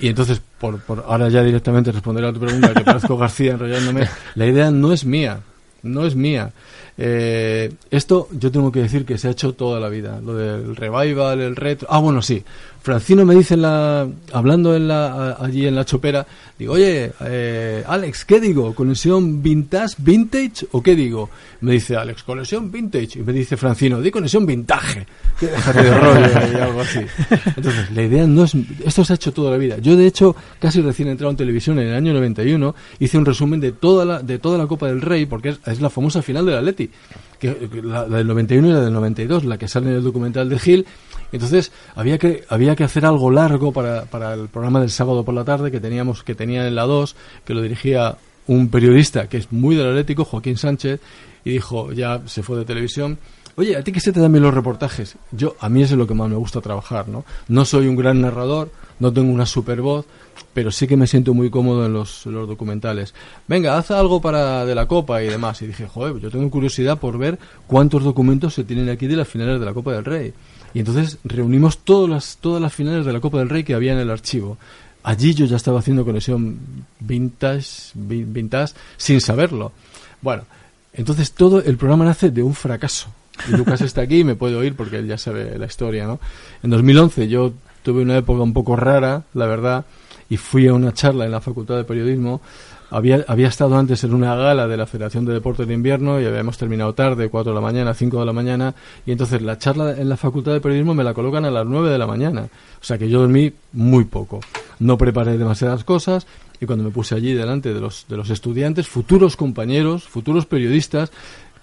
[0.00, 4.08] Y entonces, por, por ahora ya directamente responder a tu pregunta, que parezco García enrollándome,
[4.34, 5.40] la idea no es mía,
[5.82, 6.52] no es mía.
[6.96, 10.74] Eh, esto yo tengo que decir que se ha hecho toda la vida, lo del
[10.76, 11.88] revival, el retro.
[11.90, 12.42] Ah, bueno, sí.
[12.82, 16.26] Francino me dice en la, hablando en la, allí en la chopera,
[16.58, 18.74] digo, oye, eh, Alex, ¿qué digo?
[18.74, 21.28] ¿Conexión vintage, vintage o qué digo?
[21.60, 23.18] Me dice Alex, conexión vintage.
[23.18, 25.06] Y me dice Francino, di conexión vintage.
[25.38, 27.00] Que déjate de rollo y algo así.
[27.54, 29.76] Entonces, la idea no es, esto se ha hecho toda la vida.
[29.78, 33.60] Yo, de hecho, casi recién entrado en televisión en el año 91, hice un resumen
[33.60, 36.46] de toda la, de toda la Copa del Rey, porque es, es la famosa final
[36.46, 36.90] del Atleti.
[37.38, 40.02] Que, que la, la del 91 y la del 92, la que sale en el
[40.02, 40.86] documental de Gil.
[41.32, 45.34] Entonces, había que, había que hacer algo largo para, para el programa del sábado por
[45.34, 48.16] la tarde que teníamos, que tenía en la 2, que lo dirigía
[48.46, 51.00] un periodista que es muy del Atlético, Joaquín Sánchez,
[51.44, 53.18] y dijo, ya se fue de televisión,
[53.56, 55.16] oye, ¿a ti qué se te dan bien los reportajes?
[55.30, 57.24] Yo, a mí eso es lo que más me gusta trabajar, ¿no?
[57.48, 60.06] No soy un gran narrador, no tengo una super voz,
[60.52, 63.14] pero sí que me siento muy cómodo en los, los documentales.
[63.46, 65.62] Venga, haz algo para de la Copa y demás.
[65.62, 69.28] Y dije, joder, yo tengo curiosidad por ver cuántos documentos se tienen aquí de las
[69.28, 70.32] finales de la Copa del Rey.
[70.74, 73.92] Y entonces reunimos todas las, todas las finales de la Copa del Rey que había
[73.92, 74.56] en el archivo.
[75.02, 76.58] Allí yo ya estaba haciendo conexión
[77.00, 79.72] vintage, vi- vintage sin saberlo.
[80.20, 80.44] Bueno,
[80.92, 83.08] entonces todo el programa nace de un fracaso.
[83.48, 86.20] Y Lucas está aquí y me puede oír porque él ya sabe la historia, ¿no?
[86.62, 87.52] En 2011 yo
[87.82, 89.86] tuve una época un poco rara, la verdad,
[90.28, 92.42] y fui a una charla en la Facultad de Periodismo.
[92.90, 96.26] Había, había estado antes en una gala de la Federación de Deportes de Invierno y
[96.26, 98.74] habíamos terminado tarde, 4 de la mañana, 5 de la mañana,
[99.06, 101.90] y entonces la charla en la Facultad de Periodismo me la colocan a las 9
[101.90, 102.48] de la mañana.
[102.80, 104.40] O sea que yo dormí muy poco.
[104.80, 106.26] No preparé demasiadas cosas
[106.60, 111.12] y cuando me puse allí delante de los, de los estudiantes, futuros compañeros, futuros periodistas,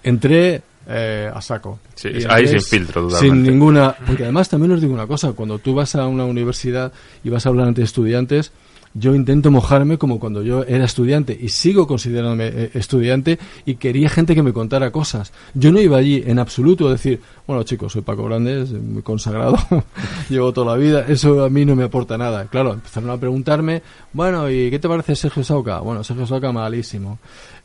[0.02, 1.78] entré eh, a saco.
[1.94, 3.50] Sí, Y ahí sin filtro, Sin totalmente.
[3.50, 3.94] ninguna.
[4.06, 7.44] Porque además también os digo una cosa: cuando tú vas a una universidad y vas
[7.44, 8.52] a hablar ante estudiantes,
[8.94, 14.08] yo intento mojarme como cuando yo era estudiante y sigo considerándome eh, estudiante y quería
[14.08, 15.32] gente que me contara cosas.
[15.54, 19.56] Yo no iba allí en absoluto a decir, bueno chicos, soy Paco Grandes, muy consagrado,
[20.28, 22.46] llevo toda la vida, eso a mí no me aporta nada.
[22.46, 25.80] Claro, empezaron a preguntarme, bueno, ¿y qué te parece Sergio Sauca?
[25.80, 27.18] Bueno, Sergio Sauca malísimo.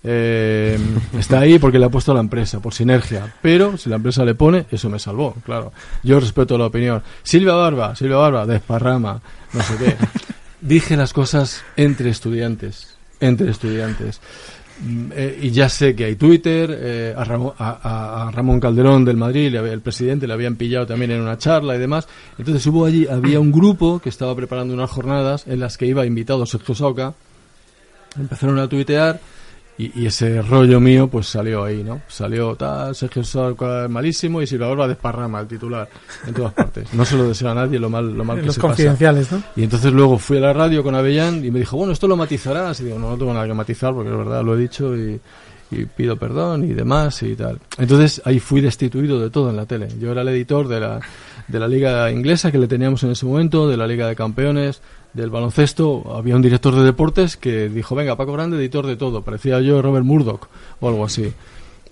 [0.05, 0.77] Eh,
[1.17, 3.33] está ahí porque le ha puesto la empresa, por sinergia.
[3.41, 5.71] Pero si la empresa le pone, eso me salvó, claro.
[6.03, 7.01] Yo respeto la opinión.
[7.23, 9.21] Silvia Barba, Silvia Barba, desparrama,
[9.53, 9.95] no sé qué.
[10.63, 14.21] Dije las cosas entre estudiantes, entre estudiantes.
[14.81, 19.17] Mm, eh, y ya sé que hay Twitter, eh, a, Ramón, a- Ramón Calderón del
[19.17, 22.07] Madrid, el presidente, le habían pillado también en una charla y demás.
[22.37, 26.05] Entonces hubo allí, había un grupo que estaba preparando unas jornadas en las que iba
[26.05, 27.13] invitado Sergio Sauca.
[28.17, 29.19] Empezaron a tuitear
[29.77, 32.01] y, y ese rollo mío pues salió ahí, ¿no?
[32.07, 35.89] Salió tal, Sergio Sauca malísimo y Silva Barba desparrama el titular
[36.27, 36.93] en todas partes.
[36.93, 38.69] No se lo deseo a nadie lo mal, lo mal que Los se pasa.
[38.69, 39.41] confidenciales, ¿no?
[39.55, 42.15] Y entonces luego fui a la radio con Avellán y me dijo, bueno, esto lo
[42.15, 42.79] matizarás.
[42.81, 45.19] Y digo, no, no tengo nada que matizar porque es verdad, lo he dicho y,
[45.71, 47.59] y pido perdón y demás y tal.
[47.79, 49.87] Entonces ahí fui destituido de todo en la tele.
[49.99, 50.99] Yo era el editor de la,
[51.47, 54.81] de la liga inglesa que le teníamos en ese momento, de la liga de campeones,
[55.13, 56.15] del baloncesto.
[56.15, 59.21] Había un director de deportes que dijo, venga, Paco Grande, editor de todo.
[59.21, 60.47] Parecía yo Robert Murdoch
[60.79, 61.31] o algo así.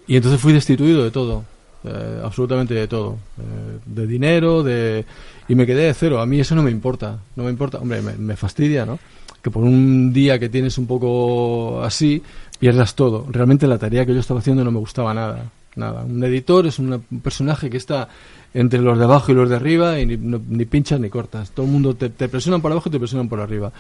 [0.08, 1.46] Y entonces fui destituido de todo,
[1.84, 5.06] eh, absolutamente de todo, eh, de dinero, de
[5.48, 6.20] y me quedé de cero.
[6.20, 9.00] A mí eso no me importa, no me importa, hombre, me, me fastidia, ¿no?
[9.42, 12.22] Que por un día que tienes un poco así
[12.60, 13.26] pierdas todo.
[13.30, 16.04] Realmente la tarea que yo estaba haciendo no me gustaba nada, nada.
[16.04, 18.10] Un editor es un personaje que está
[18.54, 21.52] entre los de abajo y los de arriba y ni, ni pinchas ni cortas.
[21.52, 23.72] Todo el mundo te, te presionan por abajo y te presionan por arriba.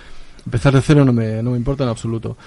[0.46, 2.38] Empezar de cero no me, no me importa en absoluto.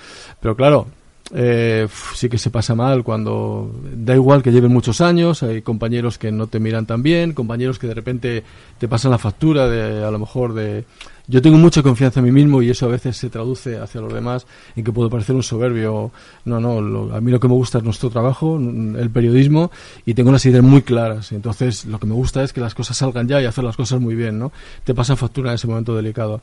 [0.40, 0.87] Pero claro,
[1.32, 6.18] eh, sí que se pasa mal cuando da igual que lleven muchos años, hay compañeros
[6.18, 8.44] que no te miran tan bien, compañeros que de repente
[8.78, 10.84] te pasan la factura de a lo mejor de
[11.26, 14.12] yo tengo mucha confianza en mí mismo y eso a veces se traduce hacia los
[14.12, 16.10] demás en que puedo parecer un soberbio.
[16.44, 19.70] No, no, lo- a mí lo que me gusta es nuestro trabajo, n- el periodismo
[20.04, 21.32] y tengo las ideas muy claras.
[21.32, 24.02] Entonces, lo que me gusta es que las cosas salgan ya y hacer las cosas
[24.02, 24.52] muy bien, ¿no?
[24.84, 26.42] Te pasan factura en ese momento delicado.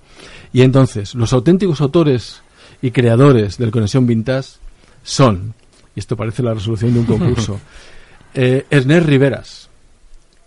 [0.52, 2.42] Y entonces, los auténticos autores
[2.82, 4.54] y creadores del Conexión Vintage
[5.04, 5.54] son,
[5.96, 7.60] y esto parece la resolución de un concurso,
[8.34, 9.70] eh, Ernest Riveras,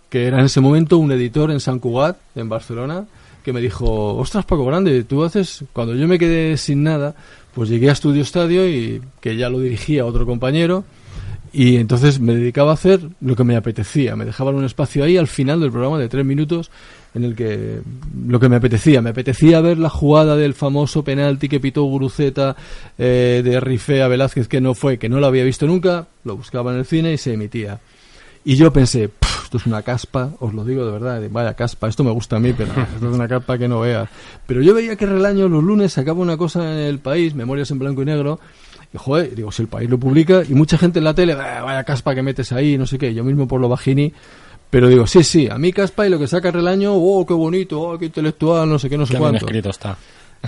[0.09, 3.05] que era en ese momento un editor en San Cugat, en Barcelona,
[3.43, 7.15] que me dijo, ostras Paco Grande, tú haces, cuando yo me quedé sin nada,
[7.53, 10.83] pues llegué a Estudio Estadio y que ya lo dirigía otro compañero,
[11.57, 14.17] Y entonces me dedicaba a hacer lo que me apetecía.
[14.17, 16.69] Me dejaban un espacio ahí al final del programa de tres minutos
[17.13, 17.79] en el que
[18.27, 19.01] lo que me apetecía.
[19.01, 22.57] Me apetecía ver la jugada del famoso penalti que pitó Guruceta
[22.97, 26.07] eh, de Rifea Velázquez, que no fue, que no lo había visto nunca.
[26.25, 27.79] Lo buscaba en el cine y se emitía.
[28.43, 31.87] Y yo pensé, "Puf, esto es una caspa, os lo digo de verdad, vaya caspa,
[31.87, 34.09] esto me gusta a mí, pero esto es una caspa que no veas.
[34.45, 37.79] Pero yo veía que Relaño los lunes sacaba una cosa en el país, Memorias en
[37.79, 38.41] Blanco y Negro,
[38.95, 41.61] y joder, digo, si el país lo publica, y mucha gente en la tele, "Ah,
[41.63, 44.11] vaya caspa que metes ahí, no sé qué, yo mismo por lo bajini,
[44.69, 47.79] pero digo, sí, sí, a mí caspa y lo que saca Relaño, oh, qué bonito,
[47.81, 49.45] oh, qué intelectual, no sé qué, no sé Qué bien cuánto.
[49.45, 49.97] escrito está.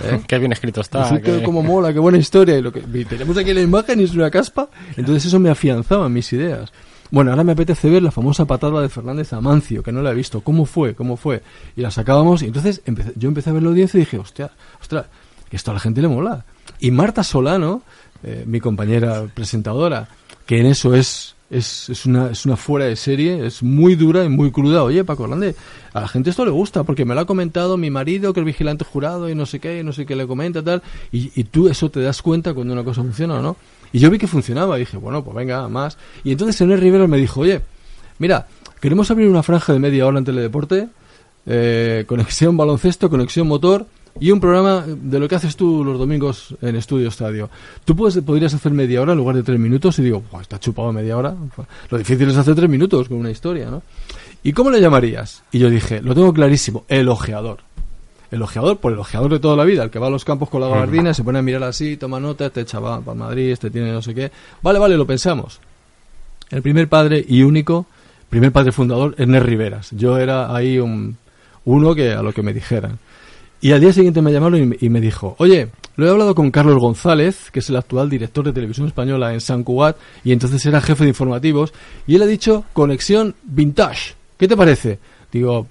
[0.02, 0.20] ¿Eh?
[0.28, 1.04] Qué bien escrito está.
[1.04, 2.56] Así que como mola, qué buena historia.
[2.56, 4.68] Y lo que tenemos aquí la imagen y es una caspa.
[4.96, 6.72] Entonces eso me afianzaba en mis ideas.
[7.10, 10.14] Bueno, ahora me apetece ver la famosa patada de Fernández Amancio, que no la he
[10.14, 10.40] visto.
[10.42, 10.94] ¿Cómo fue?
[10.94, 11.42] ¿Cómo fue?
[11.74, 14.52] Y la sacábamos y entonces empecé- yo empecé a ver la audiencia y dije, hostia,
[14.80, 15.06] ostras,
[15.50, 16.44] que esto a la gente le mola.
[16.78, 17.82] Y Marta Solano,
[18.22, 20.08] eh, mi compañera presentadora,
[20.46, 24.24] que en eso es, es, es, una, es una fuera de serie, es muy dura
[24.24, 24.82] y muy cruda.
[24.82, 25.54] Oye, Paco Grande,
[25.92, 28.46] a la gente esto le gusta, porque me lo ha comentado mi marido, que es
[28.46, 30.82] vigilante jurado, y no sé qué, y no sé qué le comenta, tal.
[31.12, 33.56] Y, y tú eso te das cuenta cuando una cosa funciona o no.
[33.92, 35.96] Y yo vi que funcionaba, y dije, bueno, pues venga, más.
[36.24, 37.60] Y entonces Ener Rivero me dijo, oye,
[38.18, 38.46] mira,
[38.80, 40.88] queremos abrir una franja de media hora en Teledeporte,
[41.46, 43.86] eh, conexión baloncesto, conexión motor
[44.20, 47.50] y un programa de lo que haces tú los domingos en Estudio Estadio.
[47.84, 50.58] Tú puedes, podrías hacer media hora en lugar de tres minutos y digo, "Buah, está
[50.58, 51.34] chupado media hora.
[51.90, 53.82] Lo difícil es hacer tres minutos con una historia, ¿no?
[54.42, 55.42] ¿Y cómo le llamarías?
[55.50, 57.58] Y yo dije, lo tengo clarísimo, elogiador.
[58.30, 60.60] Elogiador por el ojeador de toda la vida, el que va a los campos con
[60.60, 63.90] la gabardina, se pone a mirar así, toma nota, este chaval para Madrid, este tiene
[63.90, 64.30] no sé qué.
[64.62, 65.60] Vale, vale, lo pensamos.
[66.50, 67.86] El primer padre y único,
[68.28, 69.90] primer padre fundador, Ernest Riveras.
[69.92, 71.16] Yo era ahí un,
[71.64, 72.98] uno que a lo que me dijeran.
[73.60, 75.68] Y al día siguiente me llamaron y y me dijo, oye,
[75.98, 79.40] lo he hablado con Carlos González, que es el actual director de televisión española en
[79.40, 81.74] San Cugat, y entonces era jefe de informativos,
[82.06, 84.14] y él ha dicho conexión vintage.
[84.36, 85.00] ¿Qué te parece?
[85.32, 85.66] Digo,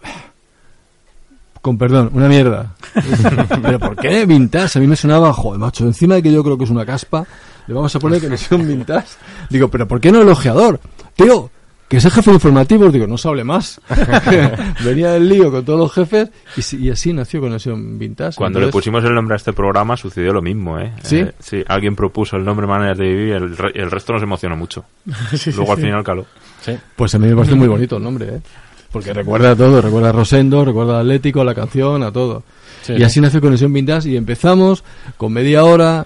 [1.62, 2.76] con perdón, una mierda.
[3.62, 4.78] ¿Pero por qué vintage?
[4.78, 7.26] A mí me sonaba, joder, macho, encima de que yo creo que es una caspa,
[7.66, 9.08] le vamos a poner conexión vintage.
[9.50, 10.82] Digo, ¿pero por qué no elogiador?
[11.16, 11.50] Tío,
[11.88, 13.80] que es el jefe de informativos, digo, no se hable más.
[14.84, 18.36] Venía del lío con todos los jefes y, si- y así nació Conexión Vintage.
[18.38, 20.94] Cuando le pusimos el nombre a este programa sucedió lo mismo, ¿eh?
[21.04, 21.18] ¿Sí?
[21.20, 24.22] Eh, sí, alguien propuso el nombre Maneras de Vivir y el, re- el resto nos
[24.24, 24.86] emocionó mucho.
[25.56, 26.26] Luego al final caló.
[26.62, 26.78] Sí.
[26.96, 28.42] Pues a mí me parece muy bonito el nombre, ¿eh?
[28.92, 32.44] Porque recuerda a todo, recuerda a Rosendo, recuerda a Atlético, a la canción, a todo.
[32.82, 33.04] Sí, y sí.
[33.04, 34.84] así nació Conexión Vintage y empezamos
[35.18, 36.06] con media hora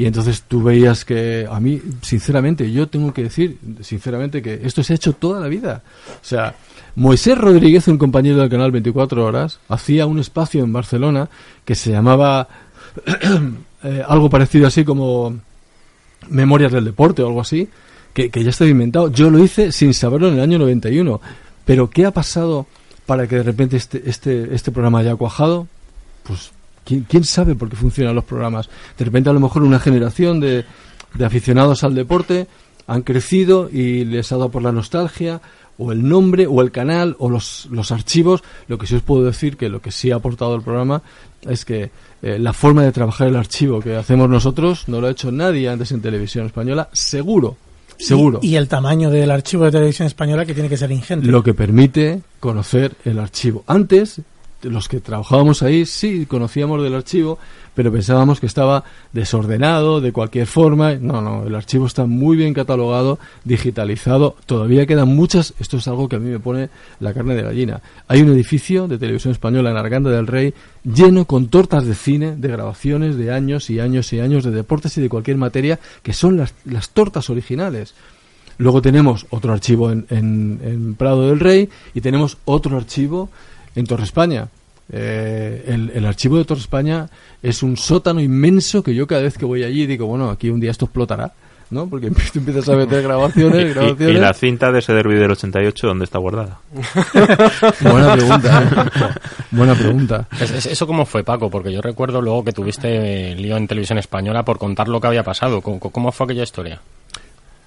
[0.00, 4.82] y entonces tú veías que a mí, sinceramente, yo tengo que decir, sinceramente, que esto
[4.82, 5.82] se ha hecho toda la vida.
[6.08, 6.54] O sea,
[6.94, 11.28] Moisés Rodríguez, un compañero del canal 24 Horas, hacía un espacio en Barcelona
[11.66, 12.48] que se llamaba
[13.84, 15.38] eh, algo parecido así como
[16.30, 17.68] Memorias del Deporte o algo así,
[18.14, 19.12] que, que ya estaba inventado.
[19.12, 21.20] Yo lo hice sin saberlo en el año 91.
[21.66, 22.66] Pero ¿qué ha pasado
[23.04, 25.68] para que de repente este, este, este programa haya cuajado?
[26.22, 26.52] Pues
[26.84, 28.68] ¿quién, quién sabe por qué funcionan los programas.
[28.98, 30.64] De repente a lo mejor una generación de,
[31.14, 32.46] de aficionados al deporte
[32.86, 35.40] han crecido y les ha dado por la nostalgia
[35.78, 38.42] o el nombre o el canal o los, los archivos.
[38.68, 41.02] Lo que sí os puedo decir que lo que sí ha aportado el programa
[41.42, 41.90] es que
[42.22, 45.68] eh, la forma de trabajar el archivo que hacemos nosotros no lo ha hecho nadie
[45.68, 47.56] antes en televisión española, seguro,
[47.96, 48.40] seguro.
[48.42, 51.26] Y, y el tamaño del archivo de televisión española que tiene que ser ingente.
[51.26, 53.64] Lo que permite conocer el archivo.
[53.66, 54.20] Antes,
[54.62, 57.38] los que trabajábamos ahí sí conocíamos del archivo,
[57.74, 60.94] pero pensábamos que estaba desordenado de cualquier forma.
[60.94, 64.36] No, no, el archivo está muy bien catalogado, digitalizado.
[64.46, 65.54] Todavía quedan muchas.
[65.60, 66.68] Esto es algo que a mí me pone
[66.98, 67.80] la carne de gallina.
[68.08, 70.52] Hay un edificio de televisión española en Arganda del Rey
[70.84, 74.96] lleno con tortas de cine, de grabaciones de años y años y años de deportes
[74.98, 77.94] y de cualquier materia, que son las, las tortas originales.
[78.58, 83.30] Luego tenemos otro archivo en, en- en Prado del Rey y tenemos otro archivo
[83.74, 84.48] en Torre España.
[84.92, 87.08] Eh, el, el archivo de Torre España
[87.42, 90.58] es un sótano inmenso que yo cada vez que voy allí digo, bueno, aquí un
[90.58, 91.32] día esto explotará,
[91.70, 91.86] ¿no?
[91.88, 94.16] Porque tú empiezas a meter grabaciones, Y, y- grabaciones.
[94.16, 96.58] y la cinta de ese derby del 88, ¿dónde está guardada?
[97.80, 99.20] Buena pregunta, ¿eh?
[99.52, 100.28] Buena pregunta.
[100.40, 101.50] Es- es- ¿Eso cómo fue, Paco?
[101.50, 105.22] Porque yo recuerdo luego que tuviste lío en televisión española por contar lo que había
[105.22, 105.60] pasado.
[105.60, 106.80] ¿Cómo, cómo fue aquella historia?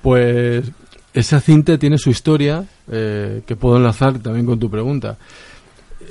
[0.01, 0.65] Pues
[1.13, 5.17] esa cinta tiene su historia eh, que puedo enlazar también con tu pregunta.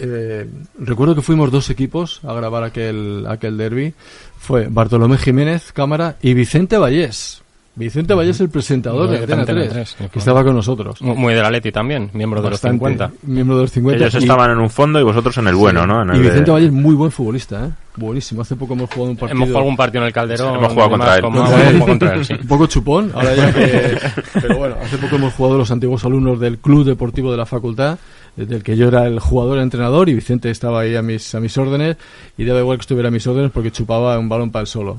[0.04, 0.48] Eh,
[0.80, 3.94] recuerdo que fuimos dos equipos a grabar aquel, aquel derby.
[4.38, 7.38] Fue Bartolomé Jiménez, cámara, y Vicente Vallés.
[7.74, 11.00] Vicente Vallés, el presentador de De Antena Antena 3, 3, sí, que estaba con nosotros.
[11.00, 13.10] Mu- Muy de la Leti también, miembro de los Bastante, 50.
[13.22, 14.02] Miembro de los 50.
[14.04, 16.02] Ellos y- estaban en un fondo y vosotros en el bueno, ¿no?
[16.02, 17.70] En Y el de- Vicente Valle es muy buen futbolista, ¿eh?
[17.96, 18.42] Buenísimo.
[18.42, 19.36] Hace poco hemos jugado un partido.
[19.36, 20.56] Hemos jugado algún partido en el Calderón.
[20.56, 21.22] Hemos jugado contra él.
[21.22, 21.72] con- Contra hemos él.
[21.78, 22.34] jugado contra él, sí.
[22.42, 23.98] Un poco chupón, ahora ya que...
[24.42, 27.98] Pero bueno, hace poco hemos jugado los antiguos alumnos del Club Deportivo de la Facultad,
[28.36, 31.56] del que yo era el jugador entrenador y Vicente estaba ahí a mis, a mis
[31.58, 31.96] órdenes
[32.38, 34.98] y daba igual que estuviera a mis órdenes porque chupaba un balón para el solo.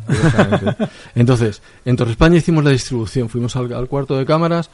[1.15, 4.69] Entonces, en Torre España hicimos la distribución, fuimos al, al cuarto de cámaras.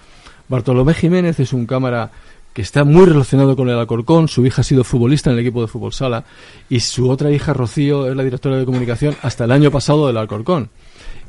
[0.49, 2.11] Bartolomé Jiménez es un cámara
[2.53, 5.61] que está muy relacionado con el Alcorcón, su hija ha sido futbolista en el equipo
[5.61, 6.25] de fútbol sala
[6.69, 10.17] y su otra hija Rocío es la directora de comunicación hasta el año pasado del
[10.17, 10.69] Alcorcón.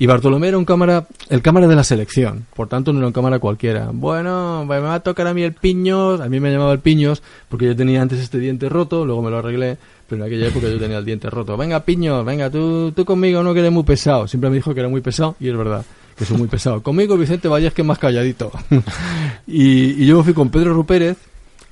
[0.00, 3.12] Y Bartolomé era un cámara, el cámara de la selección, por tanto no era un
[3.12, 3.90] cámara cualquiera.
[3.92, 7.22] Bueno, me va a tocar a mí el piños, a mí me llamaba el piños,
[7.50, 9.76] porque yo tenía antes este diente roto, luego me lo arreglé,
[10.08, 11.54] pero en aquella época yo tenía el diente roto.
[11.58, 14.26] Venga, piños, venga, tú, tú conmigo no que eres muy pesado.
[14.26, 15.84] Siempre me dijo que era muy pesado, y es verdad,
[16.16, 16.82] que soy muy pesado.
[16.82, 18.50] Conmigo Vicente Valles que más calladito.
[19.46, 21.18] y, y yo me fui con Pedro Rupérez,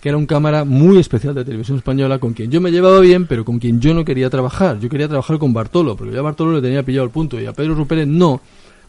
[0.09, 3.44] era un cámara muy especial de televisión española, con quien yo me llevaba bien, pero
[3.44, 4.81] con quien yo no quería trabajar.
[4.81, 7.47] Yo quería trabajar con Bartolo, porque yo a Bartolo le tenía pillado el punto, y
[7.47, 8.40] a Pedro Rupérez no,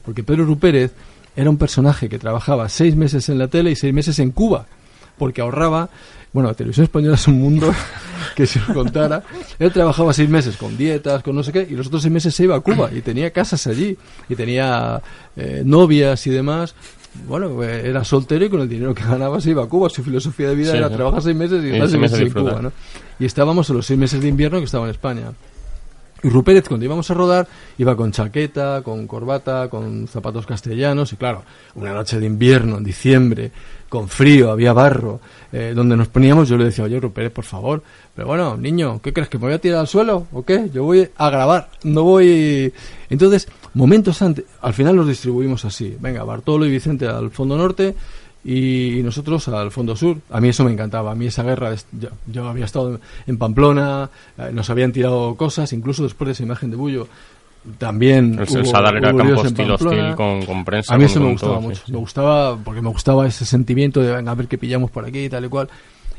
[0.05, 0.93] porque Pedro Rupérez
[1.35, 4.65] era un personaje que trabajaba seis meses en la tele y seis meses en Cuba,
[5.17, 5.89] porque ahorraba,
[6.31, 7.73] bueno, la televisión española es un mundo
[8.35, 9.23] que si os contara,
[9.57, 12.33] él trabajaba seis meses con dietas, con no sé qué, y los otros seis meses
[12.33, 13.97] se iba a Cuba, y tenía casas allí,
[14.29, 15.01] y tenía
[15.35, 16.75] eh, novias y demás,
[17.27, 19.89] bueno, era soltero y con el dinero que ganaba se iba a Cuba.
[19.89, 20.95] Su filosofía de vida Sí, era sí.
[20.95, 22.31] trabajar seis meses y estar seis meses en.
[22.31, 22.71] Cuba, ¿no?
[23.19, 25.31] Y estábamos en los seis meses de invierno que estaba en España.
[26.21, 31.13] Y Rupérez, cuando íbamos a rodar, iba con chaqueta, con corbata, con zapatos castellanos.
[31.13, 31.43] Y claro,
[31.75, 33.51] una noche de invierno, en diciembre,
[33.87, 35.21] con frío, había barro,
[35.53, 37.81] eh, donde nos poníamos, yo le decía, oye, Rupérez, por favor.
[38.15, 39.29] Pero bueno, niño, ¿qué crees?
[39.29, 40.69] ¿Que me voy a tirar al suelo o qué?
[40.73, 42.73] Yo voy a grabar, no voy...
[43.09, 45.95] Entonces, momentos antes, al final los distribuimos así.
[45.99, 47.95] Venga, Bartolo y Vicente al fondo norte
[48.43, 50.17] y nosotros al fondo sur.
[50.29, 51.11] A mí eso me encantaba.
[51.11, 55.35] A mí esa guerra, de- yo, yo había estado en, Pamplona, eh, nos habían tirado
[55.35, 57.07] cosas, incluso después de esa imagen de Bullo.
[57.77, 60.95] También El, hubo- el Sadar era campo hostil, hostil con, con prensa.
[60.95, 61.81] A mí eso me gustaba todo, sí, mucho.
[61.85, 61.91] sí.
[61.91, 65.25] Me gustaba porque me gustaba ese sentimiento de venga a ver qué pillamos por aquí
[65.25, 65.67] y tal y cual.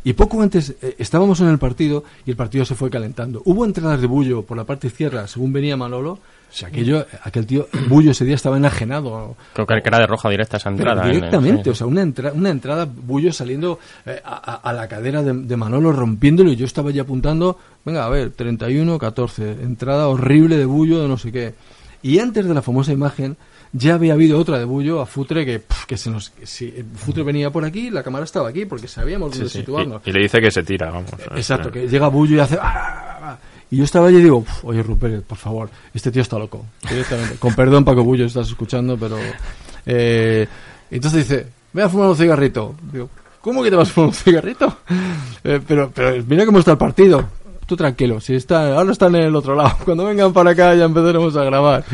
[0.05, 3.41] Y poco antes eh, estábamos en el partido y el partido se fue calentando.
[3.47, 6.19] Hubo entradas de Bullo por la parte izquierda según venía Manolo.
[6.51, 9.37] O sea, aquello, aquel tío, Bullo ese día estaba enajenado.
[9.53, 11.03] Creo que era de roja directa esa Pero entrada.
[11.03, 15.23] en el- directamente, o sea, una, entra- una entrada, Bullo saliendo eh, a, la cadera
[15.23, 20.09] de, de Manolo, rompiéndolo, y yo estaba ya apuntando, venga, a ver, 31, 14, entrada
[20.09, 21.55] horrible de Bullo, de no sé qué.
[22.03, 23.37] Y antes de la famosa imagen,
[23.73, 26.33] ya había habido otra de Bullo a Futre que, que se nos.
[26.43, 29.59] si eh, Futre venía por aquí, la cámara estaba aquí, porque sabíamos Sí, dónde sí.
[29.61, 30.03] situarnos.
[30.05, 31.11] Y, y le dice que se tira, vamos.
[31.37, 32.59] Exacto, que llega Bullo y hace...
[32.61, 33.39] "Ah".
[33.71, 36.65] Y yo estaba allí y digo, "Uf, oye Rupert, por favor, este tío está loco.
[37.39, 39.17] Con perdón, Paco Bullo, estás escuchando, pero...
[39.87, 40.47] eh,
[40.91, 42.75] entonces dice, voy a fumar un cigarrito.
[42.93, 43.09] Digo,
[43.41, 44.77] ¿cómo que te vas a fumar un cigarrito?
[45.45, 47.25] Eh, pero, pero mira cómo está el partido.
[47.67, 49.77] Tú tranquilo, si está, ahora están en el otro lado.
[49.85, 51.85] Cuando vengan para acá ya empezaremos a grabar.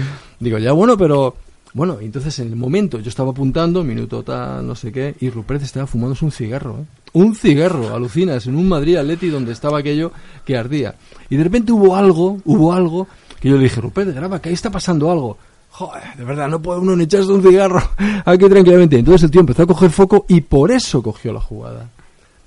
[0.41, 1.37] Digo, ya bueno, pero...
[1.75, 5.63] Bueno, entonces en el momento yo estaba apuntando, minuto tal, no sé qué, y Rupert
[5.63, 6.85] estaba fumándose un cigarro, ¿eh?
[7.17, 10.13] Un cigarro, alucinas, en un Madrid Atleti donde estaba aquello
[10.45, 10.97] que ardía.
[11.31, 13.09] Y de repente hubo algo, hubo algo,
[13.41, 15.39] que yo le dije, Rupert, graba, que ahí está pasando algo.
[15.71, 17.83] Joder, de verdad, no puede uno ni echarse un cigarro
[18.27, 18.99] aquí tranquilamente.
[18.99, 21.89] Entonces el tío empezó a coger foco y por eso cogió la jugada.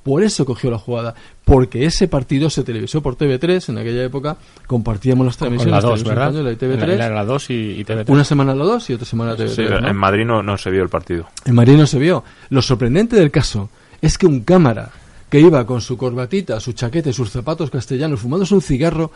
[0.03, 1.15] Por eso cogió la jugada.
[1.43, 4.37] Porque ese partido se televisó por TV3 en aquella época.
[4.67, 5.83] Compartíamos las Con transmisiones.
[5.83, 6.27] la 2, Televisión ¿verdad?
[6.29, 6.93] Española y TV3.
[6.93, 8.09] Era la 2 y, y TV3.
[8.09, 9.47] Una semana la 2 y otra semana TV3.
[9.47, 9.87] Sí, ¿no?
[9.87, 11.25] en Madrid no, no se vio el partido.
[11.45, 12.23] En Madrid no se vio.
[12.51, 13.71] Lo sorprendente del caso
[14.01, 14.91] es que un cámara
[15.29, 19.11] que iba con su corbatita, su chaqueta y sus zapatos castellanos fumándose un cigarro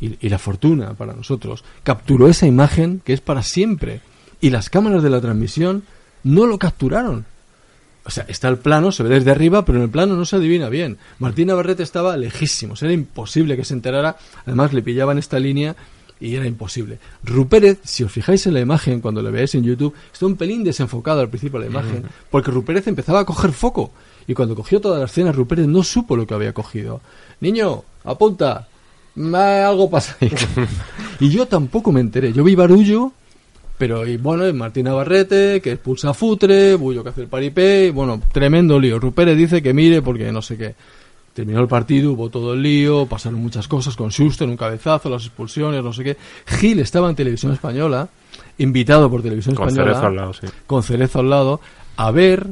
[0.00, 4.00] y, y la fortuna para nosotros capturó esa imagen que es para siempre
[4.40, 5.84] y las cámaras de la transmisión
[6.22, 7.24] no lo capturaron.
[8.04, 10.36] O sea, está el plano, se ve desde arriba, pero en el plano no se
[10.36, 10.96] adivina bien.
[11.18, 14.16] Martín Navarrete estaba lejísimos, era imposible que se enterara.
[14.44, 15.74] Además, le pillaban esta línea
[16.20, 16.98] y era imposible.
[17.24, 20.62] Rupérez, si os fijáis en la imagen, cuando la veáis en YouTube, está un pelín
[20.62, 23.92] desenfocado al principio de la imagen, porque Rupérez empezaba a coger foco.
[24.28, 27.00] Y cuando cogió toda la escena, Rupérez no supo lo que había cogido.
[27.40, 28.66] Niño, apunta,
[29.14, 30.30] me- algo pasa ahí.
[31.20, 32.32] y yo tampoco me enteré.
[32.32, 33.12] Yo vi barullo
[33.78, 37.90] pero y bueno, Martín Navarrete, que expulsa a Futre, Bullo que hace el paripé, y
[37.90, 38.98] bueno, tremendo lío.
[38.98, 40.74] Rupérez dice que mire porque no sé qué.
[41.34, 45.24] Terminó el partido, hubo todo el lío, pasaron muchas cosas con Schuster, un cabezazo, las
[45.26, 46.16] expulsiones, no sé qué.
[46.46, 48.08] Gil estaba en televisión española,
[48.56, 50.46] invitado por televisión Con española, Cerezo al lado, sí.
[50.66, 51.60] con Cerezo al lado,
[51.98, 52.46] a ver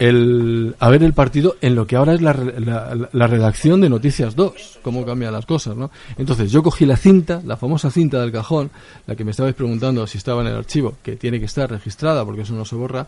[0.00, 3.88] el, a ver el partido en lo que ahora es la, la, la- redacción de
[3.88, 5.90] Noticias 2, cómo cambian las cosas, ¿no?
[6.16, 8.70] Entonces yo cogí la cinta, la famosa cinta del cajón,
[9.06, 12.24] la que me estabais preguntando si estaba en el archivo, que tiene que estar registrada
[12.24, 13.06] porque eso no se borra,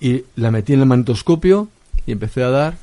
[0.00, 1.68] y la metí en el manetoscopio
[2.06, 2.74] y empecé a dar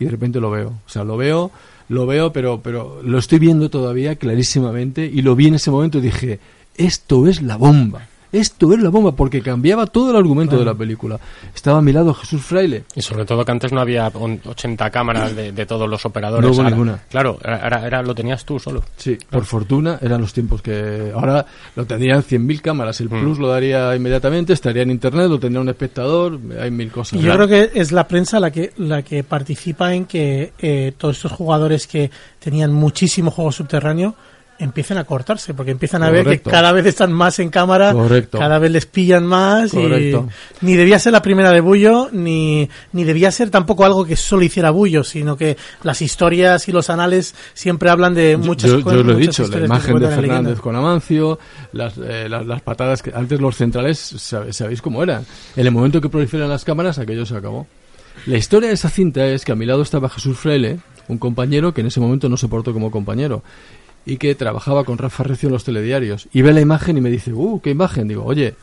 [0.00, 0.68] y de repente lo veo.
[0.86, 1.50] O sea, lo veo,
[1.88, 5.98] lo veo, pero, pero lo estoy viendo todavía clarísimamente y lo vi en ese momento
[5.98, 6.40] y dije,
[6.76, 8.08] esto es la bomba.
[8.34, 11.18] Esto es la bomba, porque cambiaba todo el argumento de la película.
[11.54, 14.90] Estaba a mi lado Jesús Fraile, Y sobre todo que antes no había on- 80
[14.90, 16.44] cámaras de, de todos los operadores.
[16.44, 16.98] No hubo Ahora- ninguna.
[17.08, 18.82] Claro, era, lo tenías tú solo.
[18.96, 23.48] Sí, por fortuna eran los tiempos que ahora lo tendrían 100.000 cámaras, el plus lo
[23.48, 27.20] daría inmediatamente, estaría en internet, lo tendría un espectador, hay mil cosas.
[27.20, 30.92] Y yo creo que es la prensa la que la que participa en que eh,
[30.98, 32.10] todos estos jugadores que
[32.40, 34.14] tenían muchísimo juego subterráneo
[34.58, 38.38] empiecen a cortarse, porque empiezan a ver que cada vez están más en cámara, Correcto.
[38.38, 40.14] cada vez les pillan más y
[40.60, 44.42] ni debía ser la primera de Bullo, ni, ni debía ser tampoco algo que solo
[44.44, 48.84] hiciera Bullo, sino que las historias y los anales siempre hablan de muchas yo, yo
[48.84, 49.04] cosas.
[49.04, 51.38] lo he dicho, la imagen de Fernández con Amancio,
[51.72, 55.24] las, eh, las, las patadas que antes los centrales, sabéis cómo eran.
[55.56, 57.66] En el momento que proliferan las cámaras, aquello se acabó.
[58.26, 60.78] La historia de esa cinta es que a mi lado estaba Jesús Freile,
[61.08, 63.42] un compañero que en ese momento no se portó como compañero
[64.06, 66.28] y que trabajaba con Rafa Recio en los telediarios.
[66.32, 68.08] Y ve la imagen y me dice, uh, ¿qué imagen?
[68.08, 68.54] Digo, oye,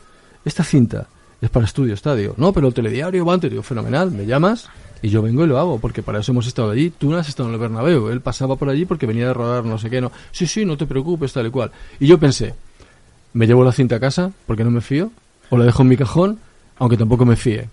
[0.44, 1.08] esta cinta
[1.40, 2.34] es para Estudio Estadio.
[2.36, 3.50] No, pero el telediario va antes.
[3.50, 4.68] Digo, fenomenal, me llamas
[5.02, 6.90] y yo vengo y lo hago, porque para eso hemos estado allí.
[6.90, 8.08] Tú no has estado en el Bernabéu.
[8.08, 10.00] Él pasaba por allí porque venía de rodar no sé qué.
[10.00, 10.12] No.
[10.30, 11.72] Sí, sí, no te preocupes, tal y cual.
[11.98, 12.54] Y yo pensé,
[13.32, 15.10] ¿me llevo la cinta a casa porque no me fío?
[15.50, 16.38] ¿O la dejo en mi cajón
[16.78, 17.68] aunque tampoco me fíe?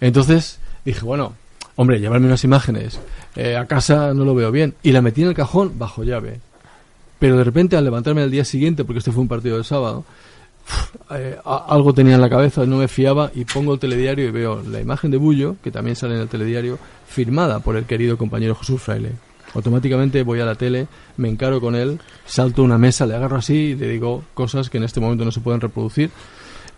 [0.00, 1.34] Entonces dije, bueno,
[1.76, 2.98] hombre, llevarme unas imágenes
[3.36, 4.74] eh, a casa no lo veo bien.
[4.82, 6.40] Y la metí en el cajón bajo llave.
[7.18, 10.04] Pero de repente al levantarme al día siguiente, porque este fue un partido del sábado,
[11.10, 14.62] eh, algo tenía en la cabeza, no me fiaba y pongo el telediario y veo
[14.62, 18.54] la imagen de Bullo, que también sale en el telediario, firmada por el querido compañero
[18.54, 19.12] Jesús Fraile.
[19.54, 23.54] Automáticamente voy a la tele, me encaro con él, salto una mesa, le agarro así
[23.54, 26.10] y le digo cosas que en este momento no se pueden reproducir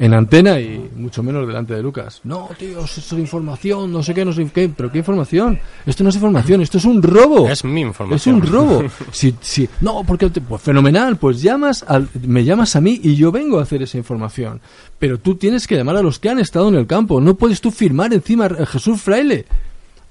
[0.01, 2.20] en antena y mucho menos delante de Lucas.
[2.24, 4.68] No, tío, eso es información, no sé qué, no sé qué.
[4.68, 5.59] ¿Pero qué información?
[5.86, 7.49] Esto no es información, esto es un robo.
[7.49, 8.34] Es mi Es información.
[8.36, 8.84] un robo.
[9.12, 13.16] Si, si, no, porque te- pues fenomenal, pues llamas al, me llamas a mí y
[13.16, 14.61] yo vengo a hacer esa información.
[14.99, 17.20] Pero tú tienes que llamar a los que han estado en el campo.
[17.20, 19.46] No puedes tú firmar encima a Jesús Fraile.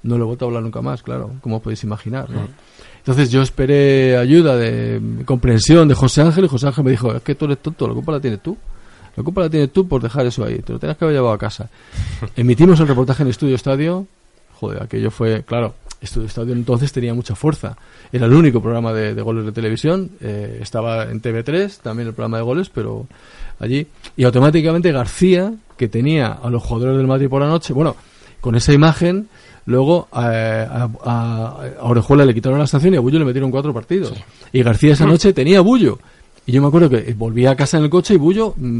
[0.02, 2.30] No le he vuelto a hablar nunca más, claro, como podéis imaginar.
[2.30, 2.40] ¿no?
[2.98, 7.22] Entonces yo esperé ayuda de comprensión de José Ángel y José Ángel me dijo, es
[7.22, 8.56] que tú eres tonto, la culpa la tienes tú.
[9.18, 11.34] La culpa la tienes tú por dejar eso ahí, te lo tenías que haber llevado
[11.34, 11.68] a casa.
[12.36, 14.06] Emitimos el reportaje en Estudio Estadio,
[14.54, 17.76] joder, aquello fue, claro, Estudio Estadio entonces tenía mucha fuerza.
[18.12, 22.14] Era el único programa de, de goles de televisión, eh, estaba en TV3, también el
[22.14, 23.06] programa de goles, pero
[23.58, 23.86] allí.
[24.16, 27.96] Y automáticamente García, que tenía a los jugadores del Madrid por la noche, bueno,
[28.40, 29.28] con esa imagen,
[29.66, 33.50] luego eh, a, a- a Orejuela le quitaron la sanción y a Bullo le metieron
[33.50, 34.14] cuatro partidos.
[34.52, 35.98] Y García esa noche tenía a Bullo.
[36.48, 38.78] Y yo me acuerdo que volvía a casa en el coche y Bullo, mm,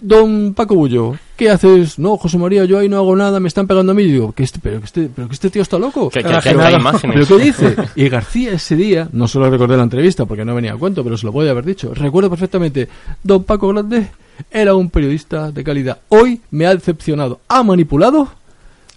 [0.00, 1.98] don Paco Bullo, ¿qué haces?
[1.98, 4.04] No, José María, yo ahí no hago nada, me están pegando a mí.
[4.04, 6.08] Y digo, ¿que este, pero, que este, pero que este tío está loco.
[6.08, 6.78] Que, que, Pero que hay nada.
[6.78, 7.14] imágenes.
[7.14, 7.76] ¿Pero qué dice?
[7.96, 11.18] Y García ese día, no solo recordé la entrevista porque no venía a cuento, pero
[11.18, 11.92] se lo podía haber dicho.
[11.92, 12.88] Recuerdo perfectamente,
[13.22, 14.08] don Paco Grande
[14.50, 15.98] era un periodista de calidad.
[16.08, 17.40] Hoy me ha decepcionado.
[17.46, 18.26] ¿Ha manipulado?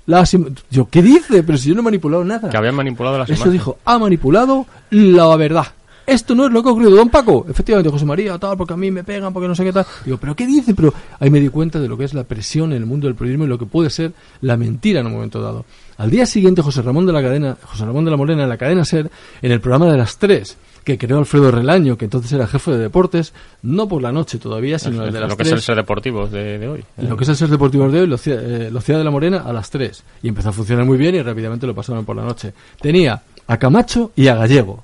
[0.05, 0.37] Las
[0.71, 1.43] yo, ¿qué dice?
[1.43, 2.49] Pero si yo no he manipulado nada.
[2.49, 3.53] Que habían manipulado las Eso imágenes.
[3.53, 5.65] dijo, ha manipulado la verdad.
[6.05, 7.45] Esto no es lo que ha ocurrido, don Paco.
[7.49, 9.85] Efectivamente, José María, tal, porque a mí me pegan, porque no sé qué tal.
[10.03, 10.73] Digo, ¿pero qué dice?
[10.73, 13.15] Pero ahí me di cuenta de lo que es la presión en el mundo del
[13.15, 15.65] periodismo y lo que puede ser la mentira en un momento dado.
[15.97, 18.57] Al día siguiente, José Ramón de la cadena, José Ramón de la Morena en la
[18.57, 19.09] cadena SER,
[19.41, 22.77] en el programa de las tres, que creó Alfredo Relaño, que entonces era jefe de
[22.77, 23.33] deportes,
[23.63, 26.27] no por la noche todavía, sino el de las lo que es el ser deportivo
[26.27, 26.83] de, de hoy.
[26.97, 29.11] Lo que es el Ser Deportivo de hoy lo hacía, eh, lo hacía de la
[29.11, 30.03] Morena a las 3.
[30.21, 32.53] Y empezó a funcionar muy bien y rápidamente lo pasaron por la noche.
[32.79, 34.83] Tenía a Camacho y a Gallego.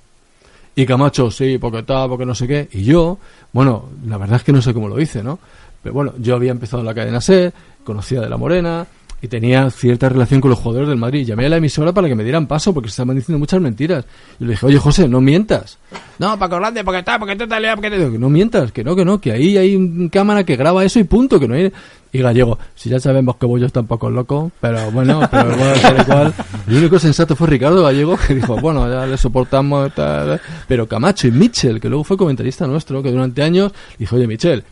[0.76, 2.70] Y Camacho, sí, porque tal, porque no sé qué.
[2.72, 3.18] Y yo,
[3.52, 5.40] bueno, la verdad es que no sé cómo lo hice, ¿no?
[5.84, 7.54] Pero bueno, yo había empezado la cadena SER,
[7.84, 8.86] conocía de la Morena
[9.22, 11.26] y tenía cierta relación con los jugadores del Madrid.
[11.26, 14.06] Llamé a la emisora para que me dieran paso porque se estaban diciendo muchas mentiras.
[14.40, 15.78] Y le dije, oye, José, no mientas.
[16.18, 17.98] No, Paco Grande, porque está, porque te talea, porque te...
[17.98, 21.04] No mientas, que no, que no, que ahí hay un cámara que graba eso y
[21.04, 21.72] punto, que no hay...
[22.14, 26.06] Y Gallego, si ya sabemos que Bollo está un poco loco, pero bueno, pero bueno,
[26.06, 26.34] cual.
[26.68, 30.42] El único sensato fue Ricardo Gallego, que dijo, bueno, ya le soportamos, tal.
[30.68, 34.64] Pero Camacho y Mitchell, que luego fue comentarista nuestro, que durante años dijo, oye, Michel,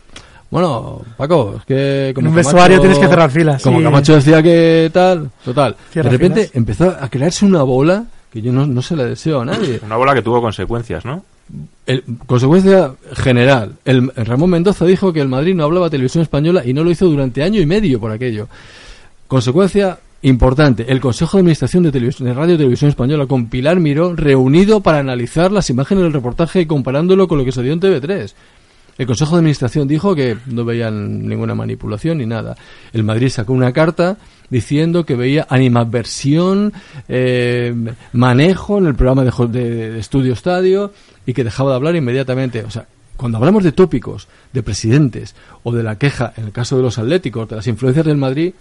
[0.50, 3.84] bueno, Paco, es que como En un vestuario Camacho- tienes que cerrar filas, Como sí.
[3.84, 5.76] Camacho decía que tal, total.
[5.92, 6.56] Cierra de repente filas.
[6.56, 9.80] empezó a crearse una bola que yo no, no se la deseo a nadie.
[9.84, 11.24] Una bola que tuvo consecuencias, ¿no?
[11.86, 16.72] El- consecuencia general, el, Ramón Mendoza dijo que el Madrid no hablaba televisión española y
[16.72, 18.48] no lo hizo durante año y medio por aquello.
[19.26, 24.14] Consecuencia Importante, el Consejo de Administración de, Televisión, de Radio Televisión Española con Pilar Miró
[24.14, 28.34] reunido para analizar las imágenes del reportaje comparándolo con lo que se dio en TV3.
[29.00, 32.54] El Consejo de Administración dijo que no veían ninguna manipulación ni nada.
[32.92, 34.18] El Madrid sacó una carta
[34.50, 36.74] diciendo que veía animadversión,
[37.08, 37.74] eh,
[38.12, 40.92] manejo en el programa de, de Estudio Estadio
[41.24, 42.62] y que dejaba de hablar inmediatamente.
[42.62, 46.76] O sea, cuando hablamos de tópicos, de presidentes o de la queja, en el caso
[46.76, 48.52] de los atléticos, de las influencias del Madrid,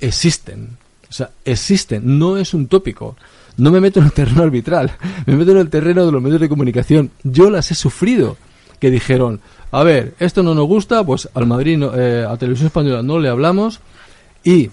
[0.00, 0.76] existen.
[1.08, 2.18] O sea, existen.
[2.18, 3.16] No es un tópico.
[3.56, 4.92] No me meto en el terreno arbitral.
[5.24, 7.10] Me meto en el terreno de los medios de comunicación.
[7.22, 8.36] Yo las he sufrido.
[8.78, 9.40] Que dijeron,
[9.72, 13.18] a ver, esto no nos gusta, pues al Madrid, no- eh, a Televisión Española no
[13.18, 13.80] le hablamos.
[14.44, 14.70] Y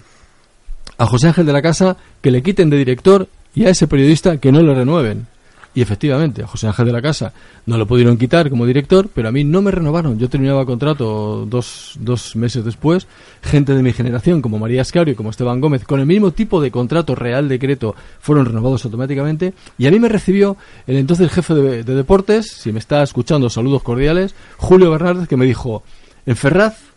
[0.98, 4.36] a José Ángel de la Casa que le quiten de director y a ese periodista
[4.36, 5.26] que no le renueven.
[5.72, 7.32] Y efectivamente, a José Ángel de la Casa
[7.66, 10.18] no lo pudieron quitar como director, pero a mí no me renovaron.
[10.18, 13.06] Yo terminaba contrato dos, dos meses después.
[13.40, 16.60] Gente de mi generación, como María Escario y como Esteban Gómez, con el mismo tipo
[16.60, 19.54] de contrato real decreto, fueron renovados automáticamente.
[19.78, 20.56] Y a mí me recibió
[20.88, 25.36] el entonces jefe de, de deportes, si me está escuchando, saludos cordiales, Julio Bernárdez, que
[25.36, 25.84] me dijo,
[26.26, 26.89] en Ferraz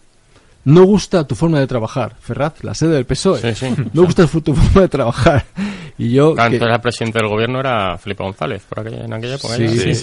[0.65, 2.15] no gusta tu forma de trabajar.
[2.21, 3.53] Ferraz, la sede del PSOE.
[3.53, 3.75] Sí, sí.
[3.93, 5.45] No gusta tu forma de trabajar.
[5.97, 6.33] Y yo...
[6.35, 9.55] Claro, que- el presidente del gobierno era Felipe González, por aquella, en aquella época.
[9.55, 9.95] Sí, sí,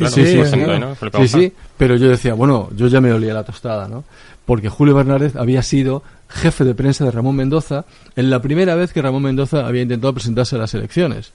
[1.29, 4.05] sí, pero yo decía, bueno, yo ya me olía la tostada, ¿no?
[4.45, 7.85] Porque Julio Bernárdez había sido jefe de prensa de Ramón Mendoza
[8.17, 11.33] en la primera vez que Ramón Mendoza había intentado presentarse a las elecciones.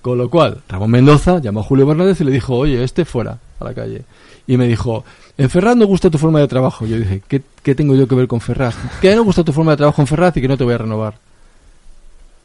[0.00, 3.38] Con lo cual, Ramón Mendoza llamó a Julio Bernárdez y le dijo, oye, este fuera
[3.60, 4.02] a la calle.
[4.46, 5.04] Y me dijo,
[5.38, 6.84] en Ferraz no gusta tu forma de trabajo.
[6.86, 8.76] Yo dije, ¿qué, qué tengo yo que ver con Ferraz?
[9.00, 10.78] Que no gusta tu forma de trabajo en Ferraz y que no te voy a
[10.78, 11.14] renovar.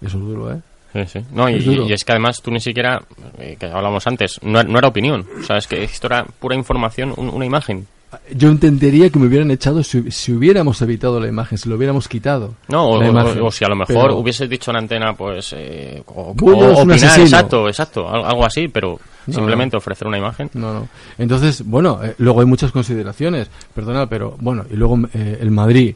[0.02, 0.60] Eso es duro, ¿eh?
[0.94, 1.26] Sí, sí.
[1.34, 1.84] No, y, Es duro.
[1.88, 3.02] y es que además tú ni siquiera,
[3.40, 5.26] eh, que hablamos antes, no, no era opinión.
[5.40, 7.88] O sea, es que esto era pura información, un- una imagen.
[8.36, 12.08] Yo entendería que me hubieran echado si, si hubiéramos evitado la imagen, si lo hubiéramos
[12.08, 12.54] quitado.
[12.68, 15.54] No, o, si a lo mejor Pero- hubieses dicho en antena, pues.
[15.58, 20.50] Eh, o, opinar, exacto, exacto, al- algo así, pero No, simplemente ofrecer una imagen.
[20.54, 20.88] No, no.
[21.18, 25.96] Entonces, bueno, eh, luego hay muchas consideraciones, perdona, pero bueno, y luego eh, el Madrid,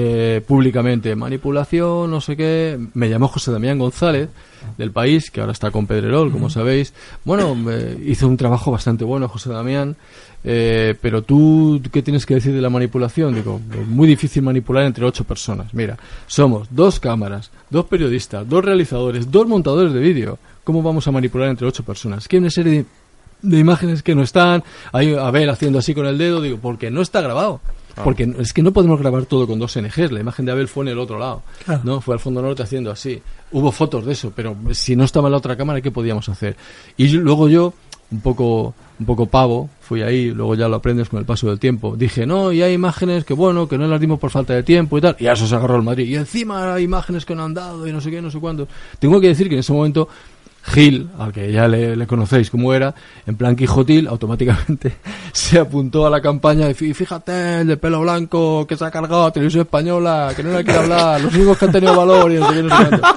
[0.00, 4.28] eh, públicamente, manipulación, no sé qué, me llamó José Damián González,
[4.76, 6.94] del país, que ahora está con Pedrerol, como sabéis.
[7.24, 9.96] Bueno, me hizo un trabajo bastante bueno José Damián,
[10.44, 13.34] eh, pero tú, ¿qué tienes que decir de la manipulación?
[13.34, 15.74] Digo, muy difícil manipular entre ocho personas.
[15.74, 20.38] Mira, somos dos cámaras, dos periodistas, dos realizadores, dos montadores de vídeo.
[20.62, 22.28] ¿Cómo vamos a manipular entre ocho personas?
[22.28, 22.86] Que hay una serie de
[23.40, 27.02] de imágenes que no están, hay Abel haciendo así con el dedo, digo, porque no
[27.02, 27.60] está grabado.
[28.04, 30.68] Porque no- es que no podemos grabar todo con dos NGs, la imagen de Abel
[30.68, 31.42] fue en el otro lado.
[31.84, 32.00] ¿no?
[32.00, 33.20] Fue al fondo norte haciendo así.
[33.52, 36.56] Hubo fotos de eso, pero si no estaba en la otra cámara, ¿qué podíamos hacer?
[36.96, 37.72] Y yo- luego yo,
[38.10, 41.58] un poco, un poco pavo, fui ahí, luego ya lo aprendes con el paso del
[41.58, 41.94] tiempo.
[41.96, 44.96] Dije, no, y hay imágenes que bueno, que no las dimos por falta de tiempo
[44.98, 45.16] y tal.
[45.18, 46.06] Y a eso se agarró el Madrid.
[46.08, 48.66] Y encima hay imágenes que no han dado y no sé qué, no sé cuánto.
[48.98, 50.08] Tengo que decir que en ese momento
[50.62, 52.94] Gil, al que ya le, le conocéis como era,
[53.26, 54.96] en plan Quijotil, automáticamente
[55.32, 58.90] se apuntó a la campaña y fí- fíjate, el de pelo blanco que se ha
[58.90, 62.34] cargado televisión española, que no le quiere hablar, los únicos que han tenido valor y
[62.36, 63.08] no sé qué, no sé cuánto.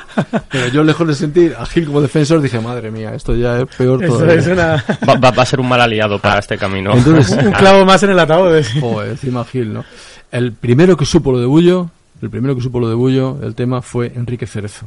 [0.50, 3.66] Pero yo lejos de sentir a Gil como defensor dije, madre mía, esto ya es
[3.76, 4.36] peor Eso todavía.
[4.36, 6.94] es una, Va, va- va a ser un mal aliado para este camino.
[6.96, 8.56] Entonces, un clavo más en el ataúd.
[8.56, 8.64] ¿eh?
[8.80, 9.84] Joder, encima Gil, ¿no?
[10.32, 11.90] El primero que supo lo de Bullo,
[12.22, 14.86] el primero que supo lo de Bullo, el tema fue Enrique Cerezo.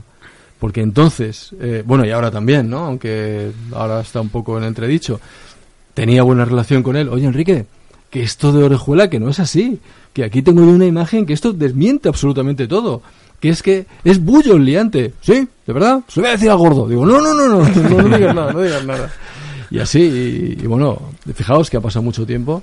[0.59, 2.87] Porque entonces, eh, bueno, y ahora también, ¿no?
[2.87, 5.21] Aunque ahora está un poco en entredicho,
[5.95, 7.09] tenía buena relación con él.
[7.09, 7.67] Oye, Enrique,
[8.11, 9.81] que esto de orejuela, que no es así.
[10.13, 13.03] Que aquí tengo yo una imagen que esto desmiente absolutamente todo.
[13.41, 15.15] Que es que es Bullo el liante.
[15.21, 15.49] ¿Sí?
[15.67, 16.01] ¿De verdad?
[16.09, 16.89] Se lo voy a decir al gordo.
[16.89, 19.13] Digo, no, no, no, no, no, digas nada, no digas nada.
[19.71, 22.63] Y así, y, bueno, fijaos que ha pasado mucho tiempo.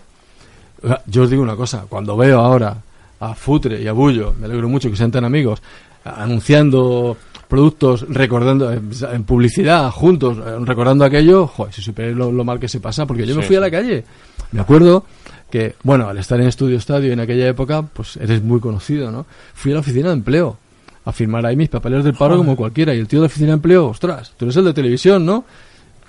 [1.07, 2.77] Yo os digo una cosa, cuando veo ahora
[3.19, 5.61] a Futre y a Bullo, me alegro mucho que sean tan amigos,
[6.05, 7.17] anunciando
[7.51, 8.79] productos, recordando eh,
[9.11, 13.05] en publicidad juntos, eh, recordando aquello, joder, si supierais lo, lo mal que se pasa,
[13.05, 14.05] porque yo me Sí, fui a la calle.
[14.53, 15.03] Me acuerdo
[15.49, 19.25] que, bueno, al estar en Estudio Estadio en aquella época, pues eres muy conocido, ¿no?
[19.53, 20.57] Fui a la oficina de empleo
[21.03, 23.47] a firmar ahí mis papeles del paro como cualquiera, y el tío de la oficina
[23.47, 25.43] de empleo, ostras, tú eres el de televisión, ¿no?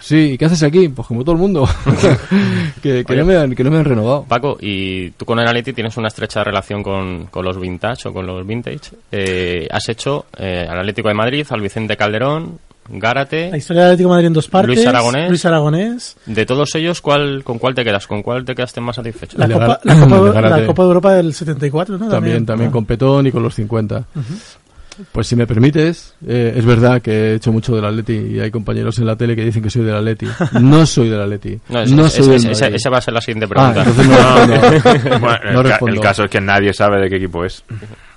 [0.02, 0.88] Sí, ¿y qué haces aquí?
[0.88, 1.66] Pues como todo el mundo.
[2.82, 3.20] que, que Oye.
[3.20, 4.24] no me han, que no me han renovado.
[4.28, 8.12] Paco, y tú con el Atleti tienes una estrecha relación con, con los vintage o
[8.12, 8.80] con los vintage.
[9.12, 13.48] Eh, has hecho eh, al Atlético de Madrid, al Vicente Calderón, Gárate.
[13.50, 14.74] La historia del Atlético de Madrid en dos partes.
[14.74, 15.28] Luis Aragonés.
[15.28, 16.16] Luis Aragonés.
[16.26, 18.08] De todos ellos, ¿cuál, ¿con cuál te quedas?
[18.08, 19.38] ¿Con cuál te quedaste más satisfecho?
[19.38, 22.08] La, Copa, la, Copa, la Copa de Europa del 74, ¿no?
[22.08, 22.72] También, también Ah.
[22.72, 24.04] con Petón y con los 50.
[25.12, 28.50] Pues si me permites, eh, es verdad que he hecho mucho del Atleti y hay
[28.50, 30.26] compañeros en la tele que dicen que soy del Atleti.
[30.60, 31.58] No soy del Atleti.
[31.70, 33.72] No, es- No es- soy es- del esa, esa va a ser la siguiente Ah,
[33.72, 33.82] pregunta.
[33.82, 35.18] entonces no respondo.
[35.20, 35.94] Bueno, No el, ca- respondo.
[35.94, 37.64] el caso es que nadie sabe de qué equipo es.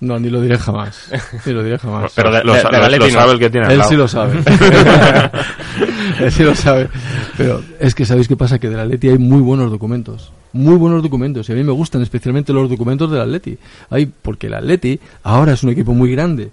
[0.01, 1.09] No, ni lo diré jamás.
[1.45, 2.11] Ni lo diré jamás.
[2.15, 3.89] Pero de- lo, de- lo- lo sabe el que tiene al Él lado.
[3.89, 4.39] sí lo sabe.
[6.19, 6.89] Él sí lo sabe.
[7.37, 10.31] Pero es que sabéis qué pasa, que del Atleti hay muy buenos documentos.
[10.55, 11.49] Muy buenos documentos.
[11.49, 13.57] Y a mí me gustan especialmente los documentos del Atleti.
[13.89, 16.49] Hay, porque el Atleti ahora es un equipo muy grande.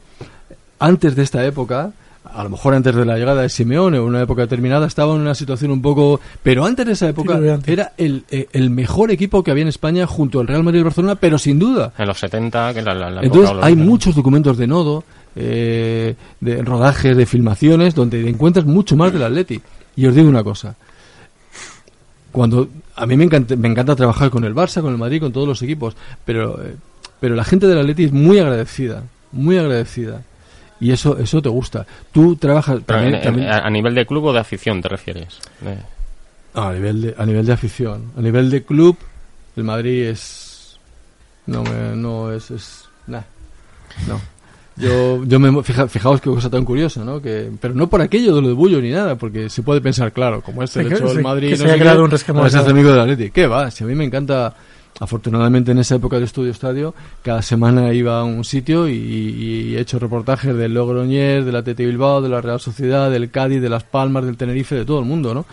[0.80, 1.92] Antes de esta época,
[2.24, 5.14] a lo mejor antes de la llegada de Simeone o en una época determinada, estaba
[5.14, 6.20] en una situación un poco...
[6.42, 10.04] Pero antes de esa época era el, eh, el mejor equipo que había en España
[10.08, 11.92] junto al Real Madrid y Barcelona, pero sin duda.
[11.96, 13.88] En los 70, que la, la, la Entonces los hay 90.
[13.88, 15.04] muchos documentos de nodo,
[15.36, 19.60] eh, de rodajes, de filmaciones, donde encuentras mucho más del Atleti.
[19.94, 20.74] Y os digo una cosa.
[22.32, 22.66] Cuando
[22.96, 25.48] a mí me encanta, me encanta trabajar con el Barça, con el Madrid, con todos
[25.48, 26.76] los equipos, pero eh,
[27.20, 30.22] pero la gente del Atleti es muy agradecida, muy agradecida.
[30.80, 31.86] Y eso eso te gusta.
[32.10, 34.88] Tú trabajas Pero también- en- en- también- a nivel de club o de afición te
[34.88, 35.38] refieres.
[35.60, 35.78] De-
[36.60, 38.96] a nivel de a nivel de afición, a nivel de club,
[39.56, 40.76] el Madrid es
[41.46, 43.22] no me, no es es nah,
[44.08, 44.20] no.
[44.76, 47.20] Yo yo me fija- fijaos qué cosa tan curiosa, ¿no?
[47.20, 50.12] Que pero no por aquello de lo de Bullo ni nada, porque se puede pensar
[50.12, 52.56] claro, como este el sí, Madrid, que no se haya qué, creado un ahora se
[52.56, 52.70] hace claro.
[52.70, 53.30] amigo del Atleti.
[53.30, 53.70] ¿Qué va?
[53.70, 54.54] Si a mí me encanta
[55.00, 59.74] Afortunadamente en esa época de Estudio Estadio, cada semana iba a un sitio y, y
[59.74, 63.70] he hecho reportajes del Logroñés, del Atleti Bilbao, de la Real Sociedad, del Cádiz, de
[63.70, 65.46] Las Palmas, del Tenerife, de todo el mundo, ¿no?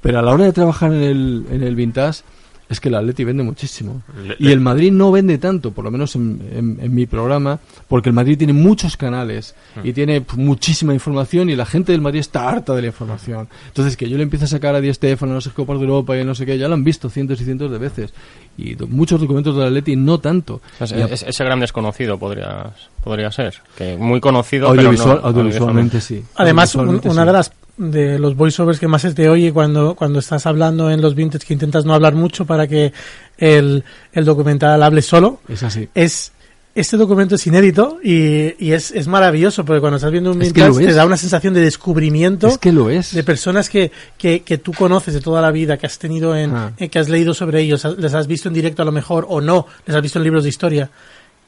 [0.00, 2.22] Pero a la hora de trabajar en el, en el Vintage,
[2.68, 4.02] es que el Atleti vende muchísimo.
[4.26, 7.60] Le- Y el Madrid no vende tanto, por lo menos en, en- en mi programa,
[7.88, 9.54] porque el Madrid tiene muchos canales
[9.84, 13.48] y tiene pues, muchísima información y la gente del Madrid está harta de la información.
[13.68, 16.16] Entonces, que yo le empiece a sacar a Di Stefano, a los Copas de Europa
[16.18, 18.12] y no sé qué, ya lo han visto cientos y cientos de veces.
[18.58, 20.60] Y do- muchos documentos del Atleti no tanto.
[20.80, 22.70] Es- ese gran desconocido podría,
[23.04, 23.54] podría ser.
[23.76, 26.24] Que muy conocido, pero audiovisual- no- audiovisualmente sí.
[26.36, 27.26] Además, un- Audiovisualmente una sí.
[27.26, 31.02] de las de los voiceovers que más se te oye cuando, cuando estás hablando en
[31.02, 32.90] los vintage que intentas no hablar mucho para que
[33.36, 33.84] el,
[34.14, 35.86] el documental hable solo, Es así.
[35.94, 36.32] es
[36.76, 40.52] este documento es inédito y, y es, es maravilloso porque cuando estás viendo un Es
[40.52, 40.96] que vintage lo te es.
[40.96, 43.14] da una sensación de descubrimiento Es que lo es.
[43.14, 46.54] de personas que, que, que tú conoces de toda la vida, que has tenido en,
[46.54, 46.72] Ah.
[46.78, 49.40] eh, que has leído sobre ellos, les has visto en directo a lo mejor o
[49.40, 50.90] no, les has visto en libros de historia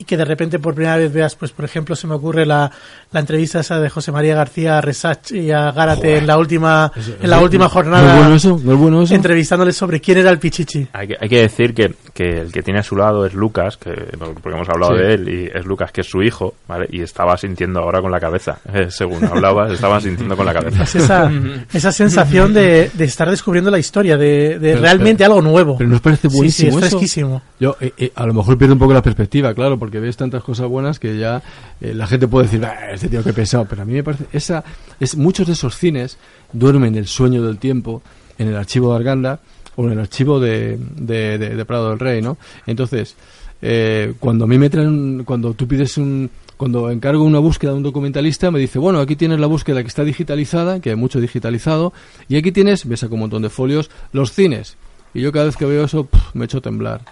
[0.00, 2.70] y que de repente por primera vez veas, pues por ejemplo se me ocurre la,
[3.10, 6.18] la entrevista esa de José María García a Resach y a Gárate Joder.
[6.18, 8.60] en la última en la última ¿No es jornada bueno eso?
[8.62, 9.14] ¿No es bueno eso?
[9.16, 10.86] entrevistándoles sobre quién era el Pichichi.
[10.92, 13.76] Hay que, hay que decir que, que el que tiene a su lado es Lucas,
[13.76, 15.02] que, porque hemos hablado Sí.
[15.02, 16.88] de él, y es Lucas, que es su hijo, ¿vale?
[16.90, 18.58] Y estaba sintiendo ahora con la cabeza.
[18.74, 20.82] eh, según hablaba, estaba sintiendo con la cabeza.
[20.82, 21.30] Es esa,
[21.72, 25.78] esa sensación de, de estar descubriendo la historia, de, de Pero- realmente pero- algo nuevo.
[25.78, 26.96] Pero nos parece Sí, sí, buenísimo es eso.
[26.98, 27.42] fresquísimo.
[27.60, 30.42] Yo, eh, eh, a lo mejor pierde un poco la perspectiva, claro, porque ves tantas
[30.42, 31.40] cosas buenas que ya
[31.80, 34.24] eh, la gente puede decir, "Ah, este tío que pesado, pero a mí me parece,
[34.32, 34.64] esa,
[34.98, 36.18] es, muchos de esos cines
[36.52, 38.02] duermen el sueño del tiempo
[38.38, 39.38] en el archivo de Arganda
[39.78, 42.36] o en el archivo de, de, Prado del Rey, ¿no?
[42.66, 43.14] Entonces,
[43.62, 47.76] eh, cuando a mí me traen, cuando tú pides un, cuando encargo una búsqueda de
[47.76, 51.20] un documentalista, me dice, bueno, aquí tienes la búsqueda que está digitalizada, que hay mucho
[51.20, 51.92] digitalizado,
[52.28, 54.76] y aquí tienes, ves acá un montón de folios, los cines.
[55.14, 57.02] Y yo cada vez que veo eso, pf, me echo a temblar.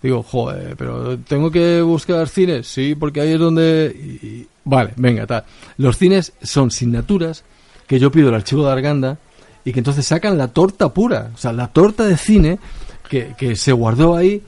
[0.00, 4.46] Digo, joder, pero tengo que buscar cines, sí, porque ahí es donde...
[4.64, 5.44] Vale, venga, tal.
[5.78, 7.42] Los cines son signaturas
[7.88, 9.18] que yo pido el archivo de Arganda
[9.64, 12.58] y que entonces sacan la torta pura, o sea, la torta de cine
[13.08, 14.42] que, que se guardó ahí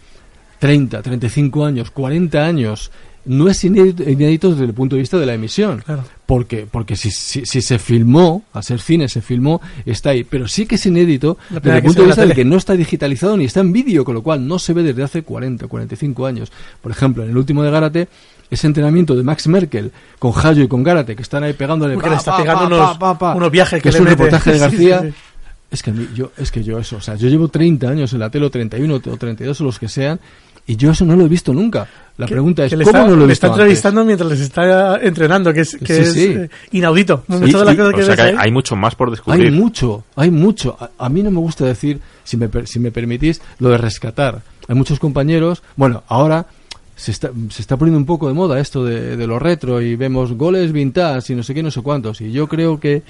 [0.58, 2.90] 30, 35 años, 40 años.
[3.24, 5.82] No es inédito, inédito desde el punto de vista de la emisión.
[5.84, 6.04] Claro.
[6.26, 10.22] Porque, porque si, si, si se filmó, a ser cine se filmó, está ahí.
[10.22, 13.36] Pero sí que es inédito desde el punto de vista de que no está digitalizado
[13.36, 16.52] ni está en vídeo, con lo cual no se ve desde hace 40, 45 años.
[16.80, 18.08] Por ejemplo, en el último de Gárate,
[18.51, 22.09] ese entrenamiento de Max Merkel con Hayo y con Gárate, que están ahí pegándole Porque
[22.09, 23.94] pa, le está pa, pegando pa, unos- pa, pa, pa, unos viajes que que es
[23.97, 24.16] le un mete.
[24.16, 25.01] reportaje de Sí, sí, García.
[25.11, 25.14] sí.
[25.68, 28.12] Es que a mí, yo, es que yo eso, o sea, yo llevo 30 años
[28.12, 30.20] en la tele, o 31 o 32 o los que sean,
[30.64, 31.88] y yo eso no lo he visto nunca.
[32.16, 33.61] La Que- pregunta es, que le ¿cómo está, no lo he le visto está antes?
[33.62, 36.24] entrevistando mientras les está entrenando, que es, que Sí, es sí.
[36.38, 37.24] eh, inaudito.
[37.28, 38.94] Sí, Muchas de las y- cosas que O sea ves que hay, hay mucho más
[38.94, 39.53] por Hay descubrir.
[39.53, 40.76] mucho, hay mucho.
[40.80, 43.78] A, a mí no me gusta decir, si me, per- si me permitís, lo de
[43.78, 44.42] rescatar.
[44.68, 46.47] Hay muchos compañeros, bueno, ahora
[46.97, 49.94] se está, se está poniendo un poco de moda esto de, de lo retro y
[49.97, 52.20] vemos goles vintage y no sé qué, no sé cuántos.
[52.22, 53.03] Y yo creo que,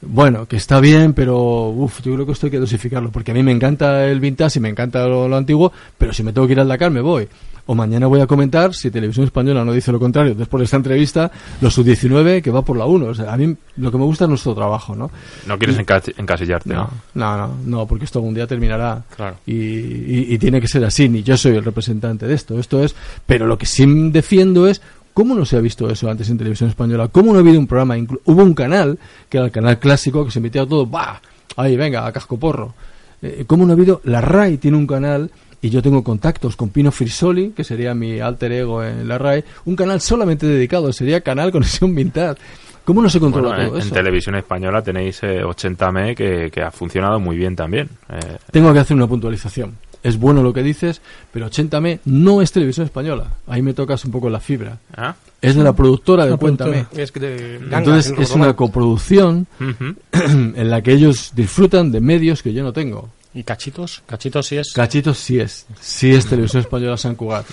[0.00, 3.34] bueno, que está bien, pero uf, yo creo que esto hay que dosificarlo, porque a
[3.34, 6.46] mí me encanta el vintage y me encanta lo, lo antiguo, pero si me tengo
[6.46, 7.28] que ir al Dakar me voy.
[7.70, 10.76] O mañana voy a comentar, si Televisión Española no dice lo contrario, después de esta
[10.76, 13.06] entrevista, los sub-19 que va por la 1.
[13.06, 15.08] O sea, a mí lo que me gusta es nuestro trabajo, ¿no?
[15.46, 17.36] No quieres encas- encasillarte, No, ¿no?
[17.36, 19.04] no, no, porque esto algún día terminará.
[19.14, 19.36] Claro.
[19.46, 22.58] Y, y- y tiene que ser así, ni yo soy el representante de esto.
[22.58, 26.30] Esto es, pero lo que sí defiendo es ¿Cómo no se ha visto eso antes
[26.30, 27.08] en televisión española?
[27.08, 27.96] ¿Cómo no ha habido un programa?
[28.24, 28.96] Hubo un canal,
[29.28, 31.20] que era el canal clásico, que se emitía todo, ¡bah!
[31.56, 32.74] Ahí, venga, a casco porro.
[33.20, 34.00] Eh, ¿Cómo no ha habido?
[34.04, 35.30] La RAI tiene un canal
[35.62, 39.44] y yo tengo contactos con Pino Frisoli, que sería mi alter ego en la RAI,
[39.66, 42.40] un canal solamente dedicado, sería Canal Conexión Vintage.
[42.84, 43.94] ¿Cómo no se controla Bueno, en, todo en eso?
[43.94, 47.88] televisión española tenéis eh, 80M que, que ha funcionado muy bien también.
[48.08, 49.76] Eh, Tengo que hacer una puntualización.
[50.02, 53.26] Es bueno lo que dices, pero 80M no es televisión española.
[53.46, 54.78] Ahí me tocas un poco la fibra.
[54.96, 55.14] ¿ah?
[55.42, 56.70] Es de la productora de La Cuéntame.
[56.72, 57.02] productora.
[57.04, 59.94] Es que de Ganga, Entonces en es una coproducción Ujú.
[60.56, 63.10] en la que ellos disfrutan de medios que yo no tengo.
[63.32, 64.02] ¿Y cachitos?
[64.06, 64.72] ¿Cachitos sí es?
[64.72, 67.46] Cachitos sí es, sí es televisión española San Cugat.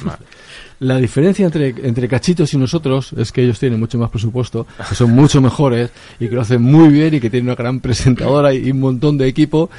[0.80, 4.96] La diferencia entre, entre Cachitos y nosotros es que ellos tienen mucho más presupuesto, que
[4.96, 8.54] son mucho mejores y que lo hacen muy bien y que tienen una gran presentadora
[8.54, 9.70] y un montón de equipo.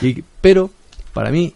[0.00, 0.70] Y, pero,
[1.12, 1.54] para mí,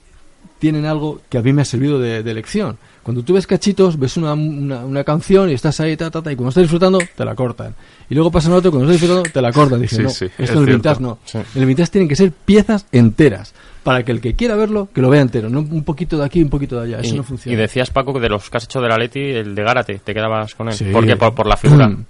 [0.59, 2.78] tienen algo que a mí me ha servido de, de lección.
[3.03, 6.30] Cuando tú ves cachitos, ves una, una, una canción y estás ahí, ta, ta, ta,
[6.30, 7.74] y cuando estás disfrutando, te la cortan.
[8.09, 9.80] Y luego pasa otro, cuando estás disfrutando, te la cortan.
[9.80, 11.18] Dije, Sí, no, sí, esto es en el vintage no.
[11.24, 11.38] Sí.
[11.38, 13.55] En el vintage tienen que ser piezas enteras.
[13.82, 15.48] Para que el que quiera verlo, que lo vea entero.
[15.48, 17.00] No un poquito de aquí, un poquito de allá.
[17.00, 17.55] Eso y, no funciona.
[17.55, 20.14] y decías, Paco, que de los que has hecho del Atleti, el de Gárate, te
[20.14, 20.92] quedabas con él.
[20.92, 21.16] ¿Por qué?
[21.16, 21.90] Por, por la figura.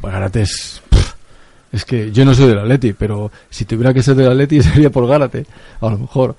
[0.00, 0.82] Pues Gárate es...
[1.70, 4.90] Es que yo no soy del Atleti, pero si tuviera que ser del Atleti sería
[4.90, 5.46] por Gárate.
[5.80, 6.36] A lo mejor.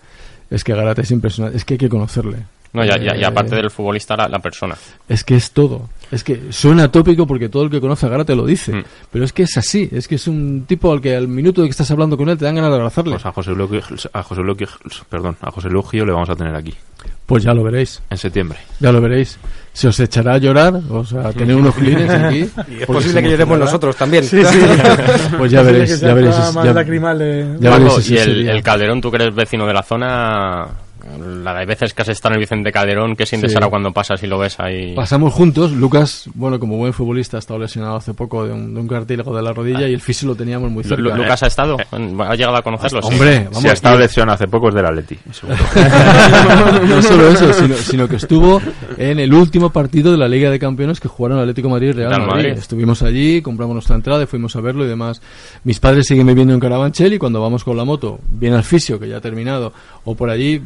[0.49, 1.57] Es que Gárate es impresionante.
[1.57, 2.39] Es que hay que conocerle.
[2.73, 4.75] No, ya, ya, y Eh, aparte del futbolista, la, la persona.
[5.07, 5.89] Es que es todo.
[6.11, 8.73] Es que suena tópico porque todo el que conoce a Gárate lo dice.
[8.73, 8.83] Mm.
[9.11, 9.89] Pero es que es así.
[9.91, 12.37] Es que es un tipo al que al minuto de que estás hablando con él
[12.37, 13.11] te dan ganas de abrazarle.
[13.13, 13.81] Pues a José Lugio,
[14.13, 14.67] a José Lugio-
[15.09, 16.73] perdón, a José Lugio le vamos a tener aquí
[17.25, 18.01] Pues ya lo veréis.
[18.09, 18.57] en septiembre.
[18.79, 19.37] Ya lo veréis.
[19.71, 20.73] Se os echará a llorar.
[20.89, 22.49] O sea, tener unos clines aquí.
[22.69, 24.23] Y es posible que lloremos nosotros también.
[24.23, 24.57] Sí, sí.
[25.37, 25.99] Pues ya veréis.
[25.99, 26.35] Que Ya veréis.
[26.35, 30.67] ya- de- ya veréis y el, el Calderón, tú que eres vecino de la zona,
[31.17, 33.55] la de veces que has estado en el Vicente Calderón, ¿qué sientes Sí.
[33.57, 34.93] ahora cuando pasas y lo ves ahí?
[34.95, 38.79] Pasamos juntos, Lucas, bueno, como buen futbolista, ha estado lesionado hace poco de un, de
[38.81, 41.01] un cartílago de la rodilla y el fisio lo teníamos muy cerca.
[41.01, 41.77] Lu- ¿Lucas ha estado?
[41.91, 43.01] ¿Ha llegado a conocerlo?
[43.01, 43.09] Sí.
[43.11, 45.57] Hombre, vamos, si ha estado lesionado hace poco es del Atleti, seguro.
[46.87, 48.61] no solo eso, sino, sino que estuvo
[48.97, 52.09] en el último partido de la Liga de Campeones que jugaron Atlético Madrid y Real,
[52.11, 52.27] Madrid.
[52.27, 52.49] Madrid.
[52.57, 55.21] Estuvimos allí, compramos nuestra entrada y fuimos a verlo y demás.
[55.63, 58.99] Mis padres siguen viviendo en Carabanchel y cuando vamos con la moto, bien al fisio,
[58.99, 59.73] que ya ha terminado,
[60.05, 60.61] o por allí,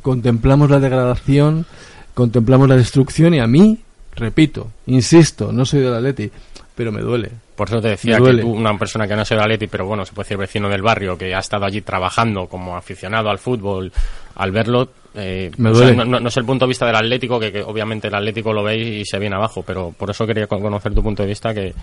[0.00, 1.66] contemplamos la degradación,
[2.14, 3.78] contemplamos la destrucción y a mí,
[4.14, 6.30] repito, insisto, no soy del Atleti,
[6.74, 7.30] pero me duele.
[7.56, 10.04] Por eso te decía que tú, una persona que no es del Atleti, pero bueno,
[10.04, 13.92] se puede decir vecino del barrio, que ha estado allí trabajando como aficionado al fútbol,
[14.36, 16.04] al verlo, eh, Me o sea, duele.
[16.20, 18.86] no, es el punto de vista del Atlético, que, que obviamente el Atlético lo veis
[19.02, 21.74] y se viene abajo, pero por eso quería con- conocer tu punto de vista, que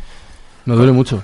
[0.66, 1.24] Me duele mucho.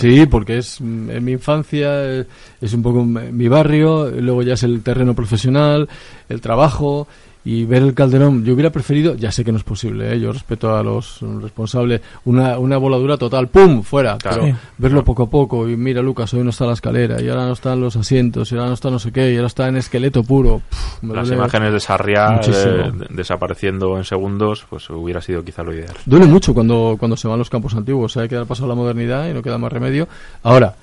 [0.00, 2.26] Sí, porque es en mi infancia, eh,
[2.60, 5.88] es un poco mi barrio, luego ya es el terreno profesional,
[6.28, 7.06] el trabajo
[7.48, 8.44] y ver el Calderón.
[8.44, 10.18] Yo hubiera preferido, ya sé que no es posible, ¿eh?
[10.20, 13.82] yo respeto a los responsables, una, una voladura total, ¡pum!
[13.84, 14.18] fuera.
[14.18, 14.44] Claro.
[14.46, 14.54] Sí.
[14.78, 17.52] verlo poco a poco y mira, Lucas, hoy no está la escalera y ahora no
[17.52, 20.24] están los asientos y ahora no está no sé qué y ahora está en esqueleto
[20.24, 20.60] puro.
[20.68, 25.62] Pff, me Las duele- imágenes de Sarriá eh, desapareciendo en segundos, pues hubiera sido quizá
[25.62, 25.94] lo ideal.
[26.04, 28.16] Duele mucho cuando, cuando se van los campos antiguos.
[28.16, 30.08] Hay que dar paso a la modernidad y no queda más remedio.
[30.42, 30.74] Ahora,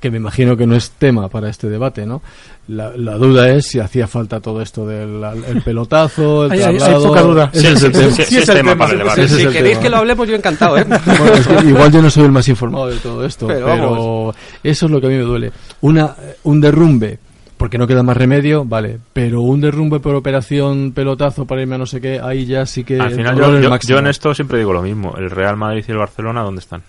[0.00, 2.22] que me imagino que no es tema para este debate, ¿no?
[2.68, 7.02] La, la duda es si hacía falta todo esto del el pelotazo, el Hay- hay-
[7.02, 7.50] poca duda.
[7.52, 8.10] Sí, es el tema.
[8.12, 8.86] sí, es el tema
[9.16, 9.80] si queréis tema.
[9.82, 10.84] que lo hablemos, yo encantado, ¿eh?
[10.88, 14.86] Bueno, es que igual yo no soy el más informado de todo esto, Pero eso
[14.86, 15.50] es lo que a mí me duele.
[15.80, 17.18] Una, un derrumbe,
[17.56, 21.78] porque no queda más remedio, vale, pero un derrumbe por operación, pelotazo para irme a
[21.78, 23.00] no sé qué, ahí ya sí que...
[23.00, 23.36] Al final
[23.80, 25.14] yo en esto siempre digo lo mismo.
[25.16, 26.82] El Real Madrid y el Barcelona, ¿dónde están?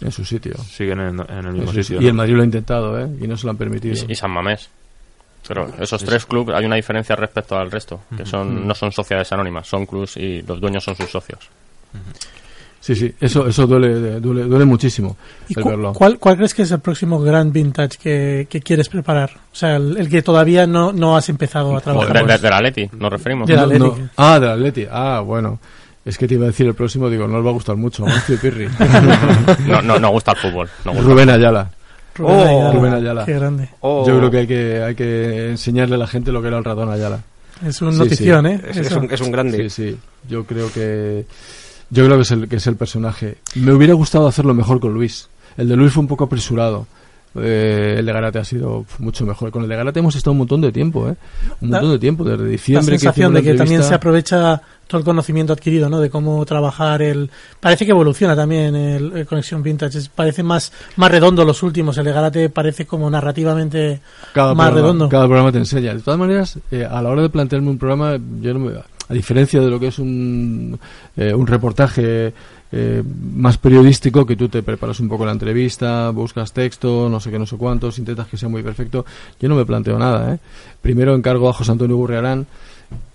[0.00, 0.54] En su sitio.
[0.58, 1.98] Siguen en, en el mismo sitio.
[2.00, 2.08] Y ¿no?
[2.08, 3.08] el Madrid lo ha intentado, ¿eh?
[3.20, 3.94] Y no se lo han permitido.
[4.08, 4.68] Y, y San Mamés.
[5.46, 9.32] Pero esos tres clubes, hay una diferencia respecto al resto, que son no son sociedades
[9.32, 11.38] anónimas, son clubs y los dueños son sus socios.
[12.80, 15.16] Sí, sí, eso, eso duele, duele, duele muchísimo
[15.48, 15.92] ¿Y el cu- verlo.
[15.94, 19.30] cuál, cuál crees que es el próximo gran vintage que, que quieres preparar?
[19.52, 22.26] O sea, el, el que todavía no, no has empezado a De, trabajar.
[22.26, 23.48] de, de la Atleti, nos referimos.
[23.48, 24.08] De la No, no.
[24.16, 24.86] Ah, del Atleti.
[24.90, 25.58] Ah, bueno.
[26.04, 28.04] Es que te iba a decir el próximo, digo, no os va a gustar mucho.
[28.04, 28.68] Amancio y Pirri.
[29.66, 30.68] No, no, no gusta el fútbol.
[30.84, 31.06] no gusta.
[31.06, 31.70] Rubén Ayala.
[32.14, 32.72] Rubén Oh, Ayala.
[32.72, 33.24] Rubén Ayala.
[33.26, 33.68] Qué grande.
[33.80, 36.58] Oh, Yo creo que hay, que hay que enseñarle a la gente lo que era
[36.58, 37.20] el ratón Ayala.
[37.66, 38.52] Es una Sí, notición, sí.
[38.52, 38.60] ¿eh?
[38.70, 39.68] es, es un, es un grande.
[39.68, 39.98] Sí, sí.
[40.28, 41.26] Yo creo que
[41.90, 43.38] yo creo que es el que es el personaje.
[43.56, 45.28] Me hubiera gustado hacerlo mejor con Luis.
[45.56, 46.86] El de Luis fue un poco apresurado.
[47.42, 49.50] Eh, el de Garate ha sido mucho mejor.
[49.50, 51.16] Con el de Garate hemos estado un montón de tiempo, ¿eh?
[51.60, 52.92] Un montón de tiempo, desde La diciembre.
[52.92, 56.00] que sensación de la que también se aprovecha todo el conocimiento adquirido, ¿no?
[56.00, 57.30] De cómo trabajar el...
[57.60, 59.98] Parece que evoluciona también el, el Conexión Vintage.
[60.14, 61.98] Parece más, más redondo los últimos.
[61.98, 64.00] El de Garate parece como narrativamente
[64.32, 65.08] cada más programa, redondo.
[65.08, 65.94] Cada programa te enseña.
[65.94, 68.72] De todas maneras, eh, a la hora de plantearme un programa, yo no me,
[69.08, 70.78] a diferencia de lo que es un,
[71.16, 72.32] eh, un reportaje
[72.70, 73.02] eh,
[73.34, 77.38] más periodístico, que tú te preparas un poco la entrevista, buscas texto, no sé qué,
[77.38, 79.06] no sé cuántos, intentas que sea muy perfecto.
[79.40, 80.34] Yo no me planteo nada.
[80.34, 80.38] ¿eh?
[80.82, 82.46] Primero encargo a José Antonio Burriarán,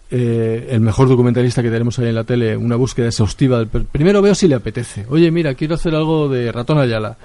[0.09, 3.59] eh, el mejor documentalista que tenemos ahí en la tele, una búsqueda exhaustiva.
[3.59, 5.05] del Primero veo si le apetece.
[5.09, 7.17] Oye, mira, quiero hacer algo de Ratón Ayala.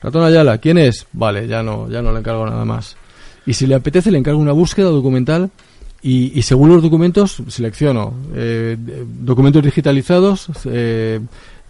[0.00, 1.06] Ratón Ayala, ¿quién es?
[1.12, 2.96] Vale, ya no, ya no le encargo nada más.
[3.46, 5.50] Y si le apetece, le encargo una búsqueda documental
[6.02, 11.20] y, y según los documentos selecciono eh, documentos digitalizados, eh,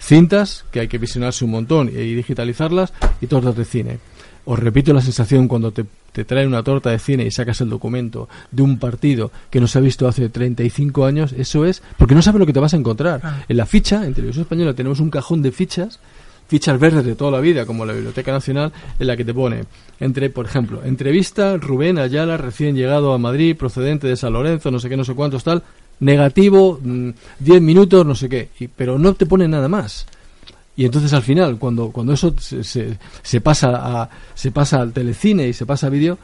[0.05, 3.99] cintas que hay que visionarse un montón y digitalizarlas y tortas de cine.
[4.47, 7.71] Os repito la sensación cuando te, te traen una torta de cine y sacas el
[7.71, 12.15] documento de un partido que no se ha visto hace 35 años, eso es porque
[12.15, 13.45] no sabes lo que te vas a encontrar.
[13.49, 15.99] En la ficha, en Televisión Española, tenemos un cajón de fichas
[16.47, 19.65] fichas verdes de toda la vida, como la Biblioteca Nacional, en la que te pone,
[20.01, 24.79] entre, por ejemplo, entrevista Rubén Ayala, recién llegado a Madrid, procedente de San Lorenzo, no
[24.79, 25.63] sé qué, no sé cuántos, tal,
[26.01, 30.07] negativo, mm, 10 minutos, no sé qué, y- pero no te pone nada más.
[30.77, 33.71] Y entonces al final, cuando, cuando eso se, se, se pasa
[34.03, 36.19] a, se pasa al telecine y se pasa a vídeo,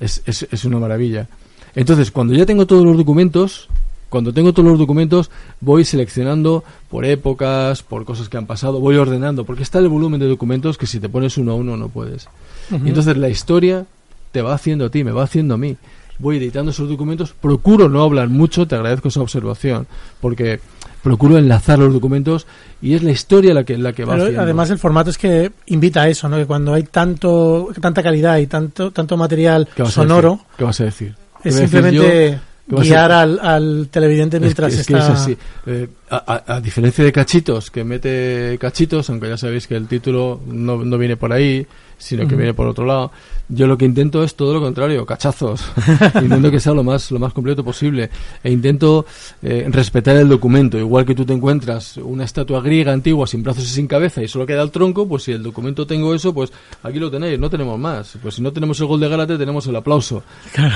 [0.00, 1.28] es, es, es una maravilla.
[1.74, 3.68] Entonces, cuando ya tengo todos los documentos,
[4.08, 8.96] cuando tengo todos los documentos, voy seleccionando por épocas, por cosas que han pasado, voy
[8.96, 11.88] ordenando, porque está el volumen de documentos que si te pones uno a uno no
[11.88, 12.28] puedes.
[12.70, 13.86] Y entonces la historia
[14.32, 15.76] te va haciendo a ti, me va haciendo a mí.
[16.18, 19.86] Voy editando esos documentos, procuro no hablar mucho, te agradezco esa observación,
[20.20, 20.60] porque
[21.02, 22.46] procuro enlazar los documentos
[22.80, 24.42] y es la historia la que, la que va Pero haciendo.
[24.42, 26.36] además el formato es que invita a eso, ¿no?
[26.36, 30.40] Que cuando hay tanto tanta calidad y tanto tanto material ¿Qué vas a sonoro?
[30.56, 31.14] ¿Qué vas a decir?
[31.42, 32.38] ¿Qué es simplemente
[32.68, 35.12] guiar al, al televidente mientras es que, está...
[35.12, 35.36] es así.
[35.66, 39.88] Eh, a, a- a diferencia de Cachitos, que mete Cachitos, aunque ya sabéis que el
[39.88, 41.66] título no, no viene por ahí,
[42.02, 43.12] sino que viene por otro lado,
[43.48, 45.64] yo lo que intento es todo lo contrario, cachazos.
[46.22, 48.10] intento que sea lo más, lo más completo posible.
[48.42, 49.06] E intento
[49.42, 50.78] eh, respetar el documento.
[50.78, 54.28] Igual que tú te encuentras una estatua griega antigua sin brazos y sin cabeza y
[54.28, 57.50] solo queda el tronco, pues si el documento tengo eso, pues aquí lo tenéis, no
[57.50, 58.16] tenemos más.
[58.22, 60.22] Pues si no tenemos el gol de Gálate, tenemos el aplauso.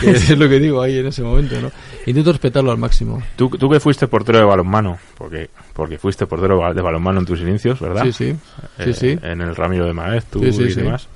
[0.01, 1.71] Que es lo que digo ahí en ese momento, ¿no?
[2.07, 3.23] Intento respetarlo al máximo.
[3.37, 7.41] Tú, tú que fuiste portero de balonmano, porque porque fuiste portero de balonmano en tus
[7.41, 8.05] inicios, ¿verdad?
[8.05, 8.33] Sí, sí.
[8.83, 9.19] Sí, Eh, sí.
[9.23, 10.81] En el Ramiro de Maeztu Sí, sí, y sí.
[10.81, 11.09] demás.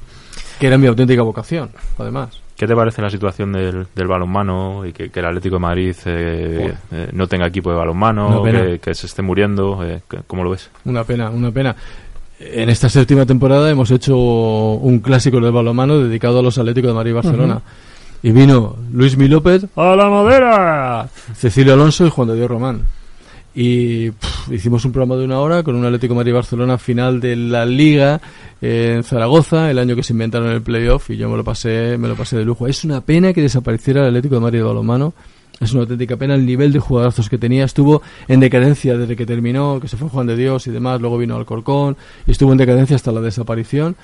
[0.60, 2.38] Que era mi auténtica vocación, además.
[2.56, 5.96] ¿Qué te parece la situación del, del balonmano y que, que el Atlético de Madrid
[6.04, 8.66] eh, eh, no tenga equipo de balonmano, Una pena.
[8.66, 9.82] que, que se esté muriendo?
[9.82, 10.68] eh, ¿Cómo lo ves?
[10.84, 11.74] Una pena, una pena.
[12.38, 16.94] En esta séptima temporada hemos hecho un clásico del balonmano dedicado a los Atléticos de
[16.94, 17.60] Madrid y Barcelona.
[18.22, 22.82] Y vino Luis Mi López a la madera, Cecilio Alonso y Juan de Dios Román.
[23.54, 24.10] Y
[24.50, 27.34] hicimos un programa de una hora con un Atlético de Madrid y Barcelona final de
[27.34, 28.20] la Liga
[28.62, 31.98] eh, en Zaragoza, el año que se inventaron el playoff, y yo me lo pasé,
[31.98, 32.66] me lo pasé de lujo.
[32.66, 35.14] Es una pena que desapareciera el Atlético de Madrid de balonmano.
[35.60, 37.64] Es una auténtica pena el nivel de jugadorazos que tenía.
[37.64, 41.00] Estuvo en decadencia desde que terminó, que se fue Juan de Dios y demás.
[41.00, 43.94] Luego vino Alcorcón y estuvo en decadencia hasta la desaparición.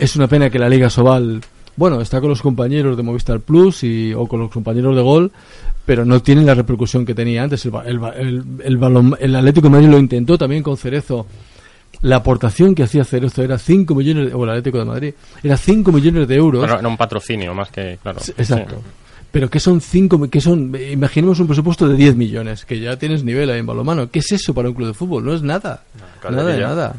[0.00, 1.42] Es una pena que la Liga Sobal,
[1.76, 5.32] bueno, está con los compañeros de Movistar Plus y, o con los compañeros de Gol,
[5.84, 7.64] pero no tiene la repercusión que tenía antes.
[7.66, 11.26] El, el, el, el balon- el Atlético de Madrid lo intentó también con Cerezo.
[12.02, 15.56] La aportación que hacía Cerezo era 5 millones, de, o el Atlético de Madrid, era
[15.56, 16.60] 5 millones de euros.
[16.60, 18.20] Bueno, era un patrocinio más que, claro.
[18.20, 18.76] Sí, Exacto.
[18.76, 18.82] Sí.
[19.32, 23.22] Pero que son cinco, que son, imaginemos un presupuesto de 10 millones, que ya tienes
[23.22, 24.10] nivel ahí en balonmano.
[24.10, 25.24] ¿Qué es eso para un club de fútbol?
[25.26, 25.82] No es nada.
[26.30, 26.94] nada de nada.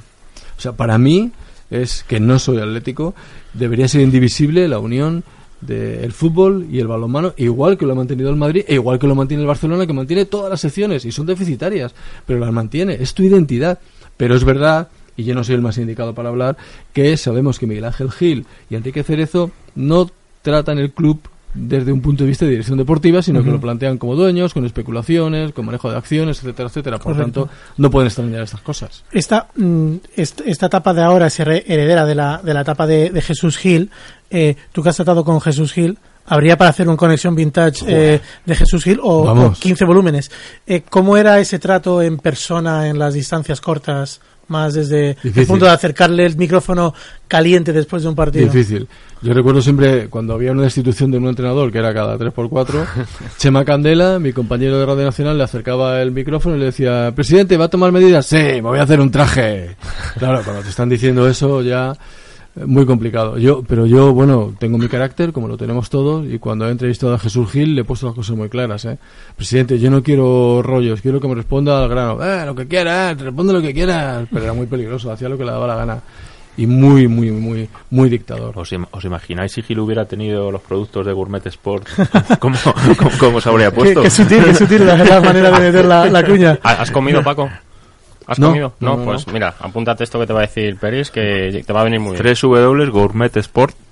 [0.57, 1.31] O sea, para mí
[1.69, 3.15] es que no soy atlético,
[3.53, 5.23] debería ser indivisible la unión
[5.61, 9.07] del fútbol y el balonmano, igual que lo ha mantenido el Madrid, e igual que
[9.07, 11.95] lo mantiene el Barcelona, que mantiene todas las secciones y son deficitarias,
[12.25, 13.79] pero las mantiene, es tu identidad.
[14.17, 16.57] Pero es verdad, y yo no soy el más indicado para hablar,
[16.93, 20.09] que sabemos que Miguel Ángel Gil y Enrique Cerezo no
[20.41, 21.19] tratan el club
[21.57, 24.65] desde un punto de vista de dirección deportiva, sino que lo plantean como dueños, con
[24.65, 26.97] especulaciones, con manejo de acciones, etcétera, etcétera.
[26.99, 27.45] Por Correcto.
[27.45, 29.03] tanto, no pueden extrañar estas cosas.
[29.11, 32.85] Esta, mm, est- esta etapa de ahora es here- heredera de la, de la etapa
[32.87, 33.89] de, de Jesús Gil.
[34.29, 38.21] Eh, tú que has tratado con Jesús Gil, ¿habría para hacer un conexión vintage eh,
[38.45, 40.29] de Jesús Gil o, o 15 volúmenes?
[40.65, 44.19] Eh, ¿Cómo era ese trato en persona en las distancias cortas?
[44.47, 46.93] Más desde el punto de acercarle el micrófono
[47.27, 48.45] caliente después de un partido.
[48.45, 48.87] Difícil.
[49.21, 52.85] Yo recuerdo siempre cuando había una destitución de un entrenador, que era cada 3x4,
[53.37, 57.57] Chema Candela, mi compañero de Radio Nacional, le acercaba el micrófono y le decía, presidente,
[57.57, 58.25] ¿va a tomar medidas?
[58.25, 59.75] Sí, me voy a hacer un traje.
[60.17, 61.93] Claro, cuando te están diciendo eso ya
[62.65, 63.37] muy complicado.
[63.37, 67.13] Yo, pero yo, bueno, tengo mi carácter, como lo tenemos todos, y cuando he entrevistado
[67.13, 68.97] a Jesús Gil le he puesto las cosas muy claras, ¿eh?
[69.35, 72.23] Presidente, yo no quiero rollos, quiero que me responda al grano.
[72.23, 74.27] Eh, lo que quieras, responde lo que quieras.
[74.31, 75.99] Pero era muy peligroso, hacía lo que le daba la gana.
[76.59, 78.57] Y muy, muy, muy, muy dictador.
[78.57, 81.87] ¿Os, im- os imagináis si Gil hubiera tenido los productos de Gourmet Sport?
[82.39, 82.55] ¿Cómo,
[82.97, 84.01] cómo, cómo se habría puesto?
[84.01, 86.57] qué sutil, qué sutil la, la manera de meter la, la cuña.
[86.63, 87.47] ¿Ha- ¿Has comido, Paco?
[88.27, 88.73] ¿Has No, comido?
[88.81, 89.33] No, no, no, pues no.
[89.33, 92.11] mira, apúntate esto que te va a decir Peris, que te va a venir muy
[92.11, 92.17] bien.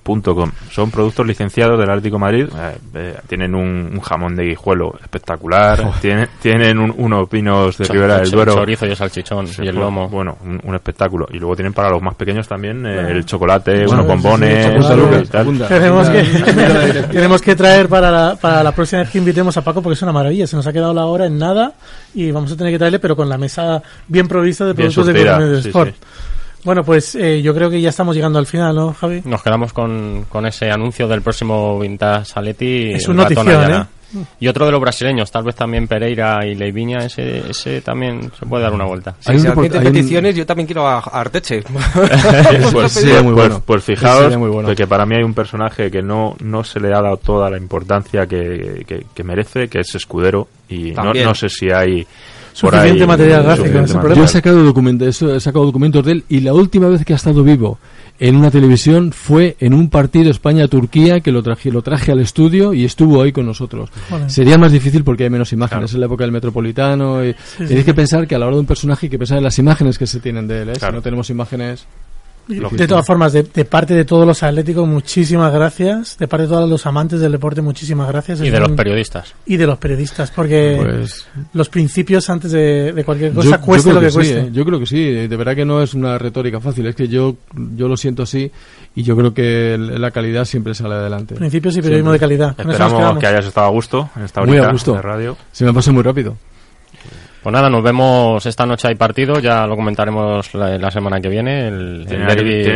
[0.06, 2.48] www.gourmetsport.com Son productos licenciados del de Madrid.
[2.56, 5.94] Eh, eh, tienen un, jamón de guijuelo espectacular.
[6.02, 8.54] Tienen, tienen un- unos pinos de Ribera del Duero.
[8.54, 10.08] chorizo y el salchichón y el lomo.
[10.08, 11.28] Bueno, un, espectáculo.
[11.32, 14.66] Y luego tienen para los más pequeños también eh, el chocolate, unos bombones.
[15.68, 16.24] Tenemos que,
[17.12, 20.02] tenemos que traer para la, para la próxima vez que invitemos a Paco porque es
[20.02, 20.46] una maravilla.
[20.46, 21.74] Se nos ha quedado la hora en nada
[22.14, 25.08] y vamos a tener que traerle, pero con la mesa bien provista de Bien productos
[25.08, 25.92] de surtida, Sport.
[25.94, 25.96] sí.
[26.66, 29.22] Bueno, pues eh, yo creo que ya estamos llegando al final, ¿no, Javi?
[29.24, 32.92] Nos quedamos con, con ese anuncio del próximo Vintage Saleti.
[32.94, 33.72] Es un notición.
[33.74, 33.86] ¿eh?
[34.40, 38.46] Y otro de los brasileños, tal vez también Pereira y Leiviña, ese, ese también se
[38.46, 39.16] puede dar una vuelta.
[39.20, 41.64] Si Hay un se report- admiten hay un- peticiones, yo también quiero a, Arteche.
[42.72, 43.64] pues, Sí, pues- muy pues- bueno.
[43.66, 44.70] pues Ese fijaos sería muy bueno.
[44.70, 47.50] de que para mí hay un personaje que no, no se le ha dado toda
[47.50, 52.08] la importancia que, que- que merece, que es Escudero, y no, no sé si hay
[52.56, 56.40] Suficiente ahí material gráfico, Yo he sacado documentos, eso, he sacado documentos de él y
[56.40, 57.80] la última vez que ha estado vivo
[58.18, 62.74] en una televisión fue en un partido España-Turquía que lo traje, lo traje al estudio
[62.74, 63.90] y estuvo ahí con nosotros.
[64.10, 64.30] Joder.
[64.32, 65.86] Sería más difícil porque hay menos imágenes, Claro.
[65.86, 67.66] es la época del Metropolitano y sí.
[67.68, 69.60] tenéis que pensar que a la hora de un personaje hay que pensar en las
[69.60, 70.74] imágenes que se tienen de él, ¿eh?
[70.80, 70.94] Claro.
[70.94, 71.86] si no tenemos imágenes...
[72.48, 76.18] De todas formas, de, de parte de todos los atléticos, muchísimas gracias.
[76.18, 78.40] De parte de todos los amantes del deporte, muchísimas gracias.
[78.42, 79.34] Y Es de los periodistas.
[79.46, 83.62] y de los periodistas, porque Pues los principios antes de, de cualquier yo, cosa yo
[83.62, 84.40] cueste creo lo que, sí, cueste.
[84.42, 84.50] ¿eh?
[84.52, 87.36] yo creo que sí, de verdad que no es una retórica fácil, es que yo,
[87.76, 88.52] yo lo siento así
[88.96, 91.36] y yo creo que la calidad siempre sale adelante.
[91.36, 92.56] Principios y periodismo de calidad.
[92.58, 94.94] Esperamos que hayas estado a gusto en esta Muy a gusto.
[94.94, 95.38] de radio.
[95.52, 96.38] Se me pasa muy rápido.
[97.46, 101.30] Pues nada, nos vemos esta noche hay partido, ya lo comentaremos la, la semana que
[101.30, 101.68] viene.
[101.68, 102.26] El, Tiene,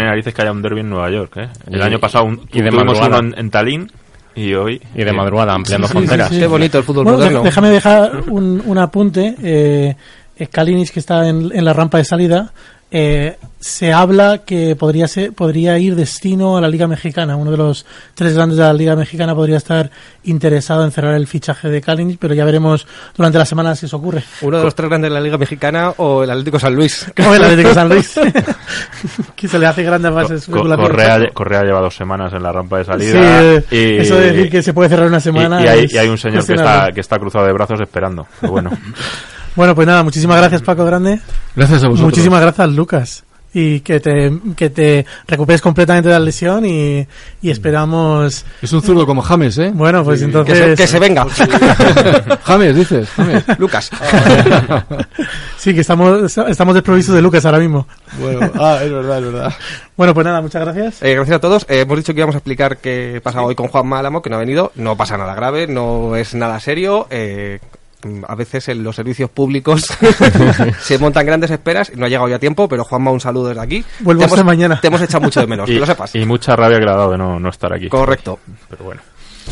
[0.03, 1.38] narices que haya un derby en Nueva York.
[1.38, 1.47] ¿eh?
[1.72, 3.91] El Y- año pasado un, y de tuvimos uno en, en Tallinn
[4.36, 4.80] y hoy...
[4.93, 6.30] y de eh, madrugada, ampliando Sí, fronteras.
[6.30, 6.41] sí, sí.
[6.41, 7.41] Qué bonito el fútbol Bueno, moderno.
[7.41, 9.34] déjame dejar un, un apunte.
[9.41, 9.95] Eh,
[10.51, 12.51] Kalinic, que está en, en la rampa de salida,
[12.91, 17.35] eh, se habla que podría ser podría ir destino a la Liga Mexicana.
[17.35, 17.85] Uno de los
[18.15, 19.91] tres grandes de la Liga Mexicana podría estar
[20.23, 23.97] interesado en cerrar el fichaje de Kalinic, pero ya veremos durante la semana si eso
[23.97, 24.23] ocurre.
[24.41, 27.05] Uno de los tres grandes de la Liga Mexicana o el Atlético San Luis.
[27.17, 28.13] Como el Atlético San Luis,
[29.35, 32.77] que se le hace grandes bases Co- Correa, Correa lleva dos semanas en la rampa
[32.77, 33.43] de salida.
[33.43, 35.61] eh, y, eso de decir que se puede cerrar una semana.
[35.61, 38.25] y, hay, es y hay un señor que está, que está cruzado de brazos esperando.
[38.39, 38.71] Pero bueno,
[39.56, 41.20] Bueno, pues nada, muchísimas gracias Paco Grande.
[41.56, 42.06] Gracias a vosotros.
[42.06, 43.24] Muchísimas gracias, Lucas.
[43.52, 47.08] Y que te, que te recuperes completamente de la lesión y,
[47.41, 48.45] y esperamos.
[48.62, 49.72] Es un zurdo como James, ¿eh?
[49.74, 50.58] Bueno, pues Que entonces.
[50.60, 51.26] se, que se venga.
[52.43, 53.10] James, dices.
[53.16, 53.43] James.
[53.58, 53.89] Lucas.
[55.58, 57.86] Sí, que estamos, estamos desprovistos de Lucas ahora mismo.
[58.18, 59.54] Bueno, ah, es verdad, es verdad.
[59.97, 61.04] Bueno, pues nada, muchas gracias.
[61.04, 61.66] Eh, gracias a todos.
[61.68, 64.38] Eh, hemos dicho que íbamos a explicar qué pasa hoy con Juan Málamo, que no
[64.38, 64.72] ha venido.
[64.76, 67.08] No pasa nada grave, no es nada serio.
[67.10, 67.60] Eh,
[68.04, 69.84] Mm, a veces en los servicios públicos
[70.82, 71.91] se montan grandes esperas.
[71.95, 73.84] No ha llegado ya tiempo, pero Juanma, un saludo desde aquí.
[74.00, 74.80] Vuelvo hasta mañana.
[74.80, 76.16] Te hemos echado mucho de menos, y, que lo sepas.
[76.16, 77.89] Y mucha rabia que le ha dado de no, no estar aquí.
[77.89, 78.39] Correcto.
[78.70, 79.02] Pero bueno.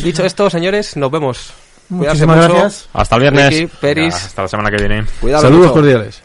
[0.02, 1.54] Dicho esto, señores, nos vemos.
[1.90, 2.90] Cuidarse Muchísimas gracias.
[2.94, 3.50] Hasta el viernes.
[3.50, 4.14] Ricky, Peris.
[4.14, 5.06] Ya, hasta la semana que viene.
[5.20, 5.74] Cuidado Saludos mucho.
[5.74, 6.22] cordiales.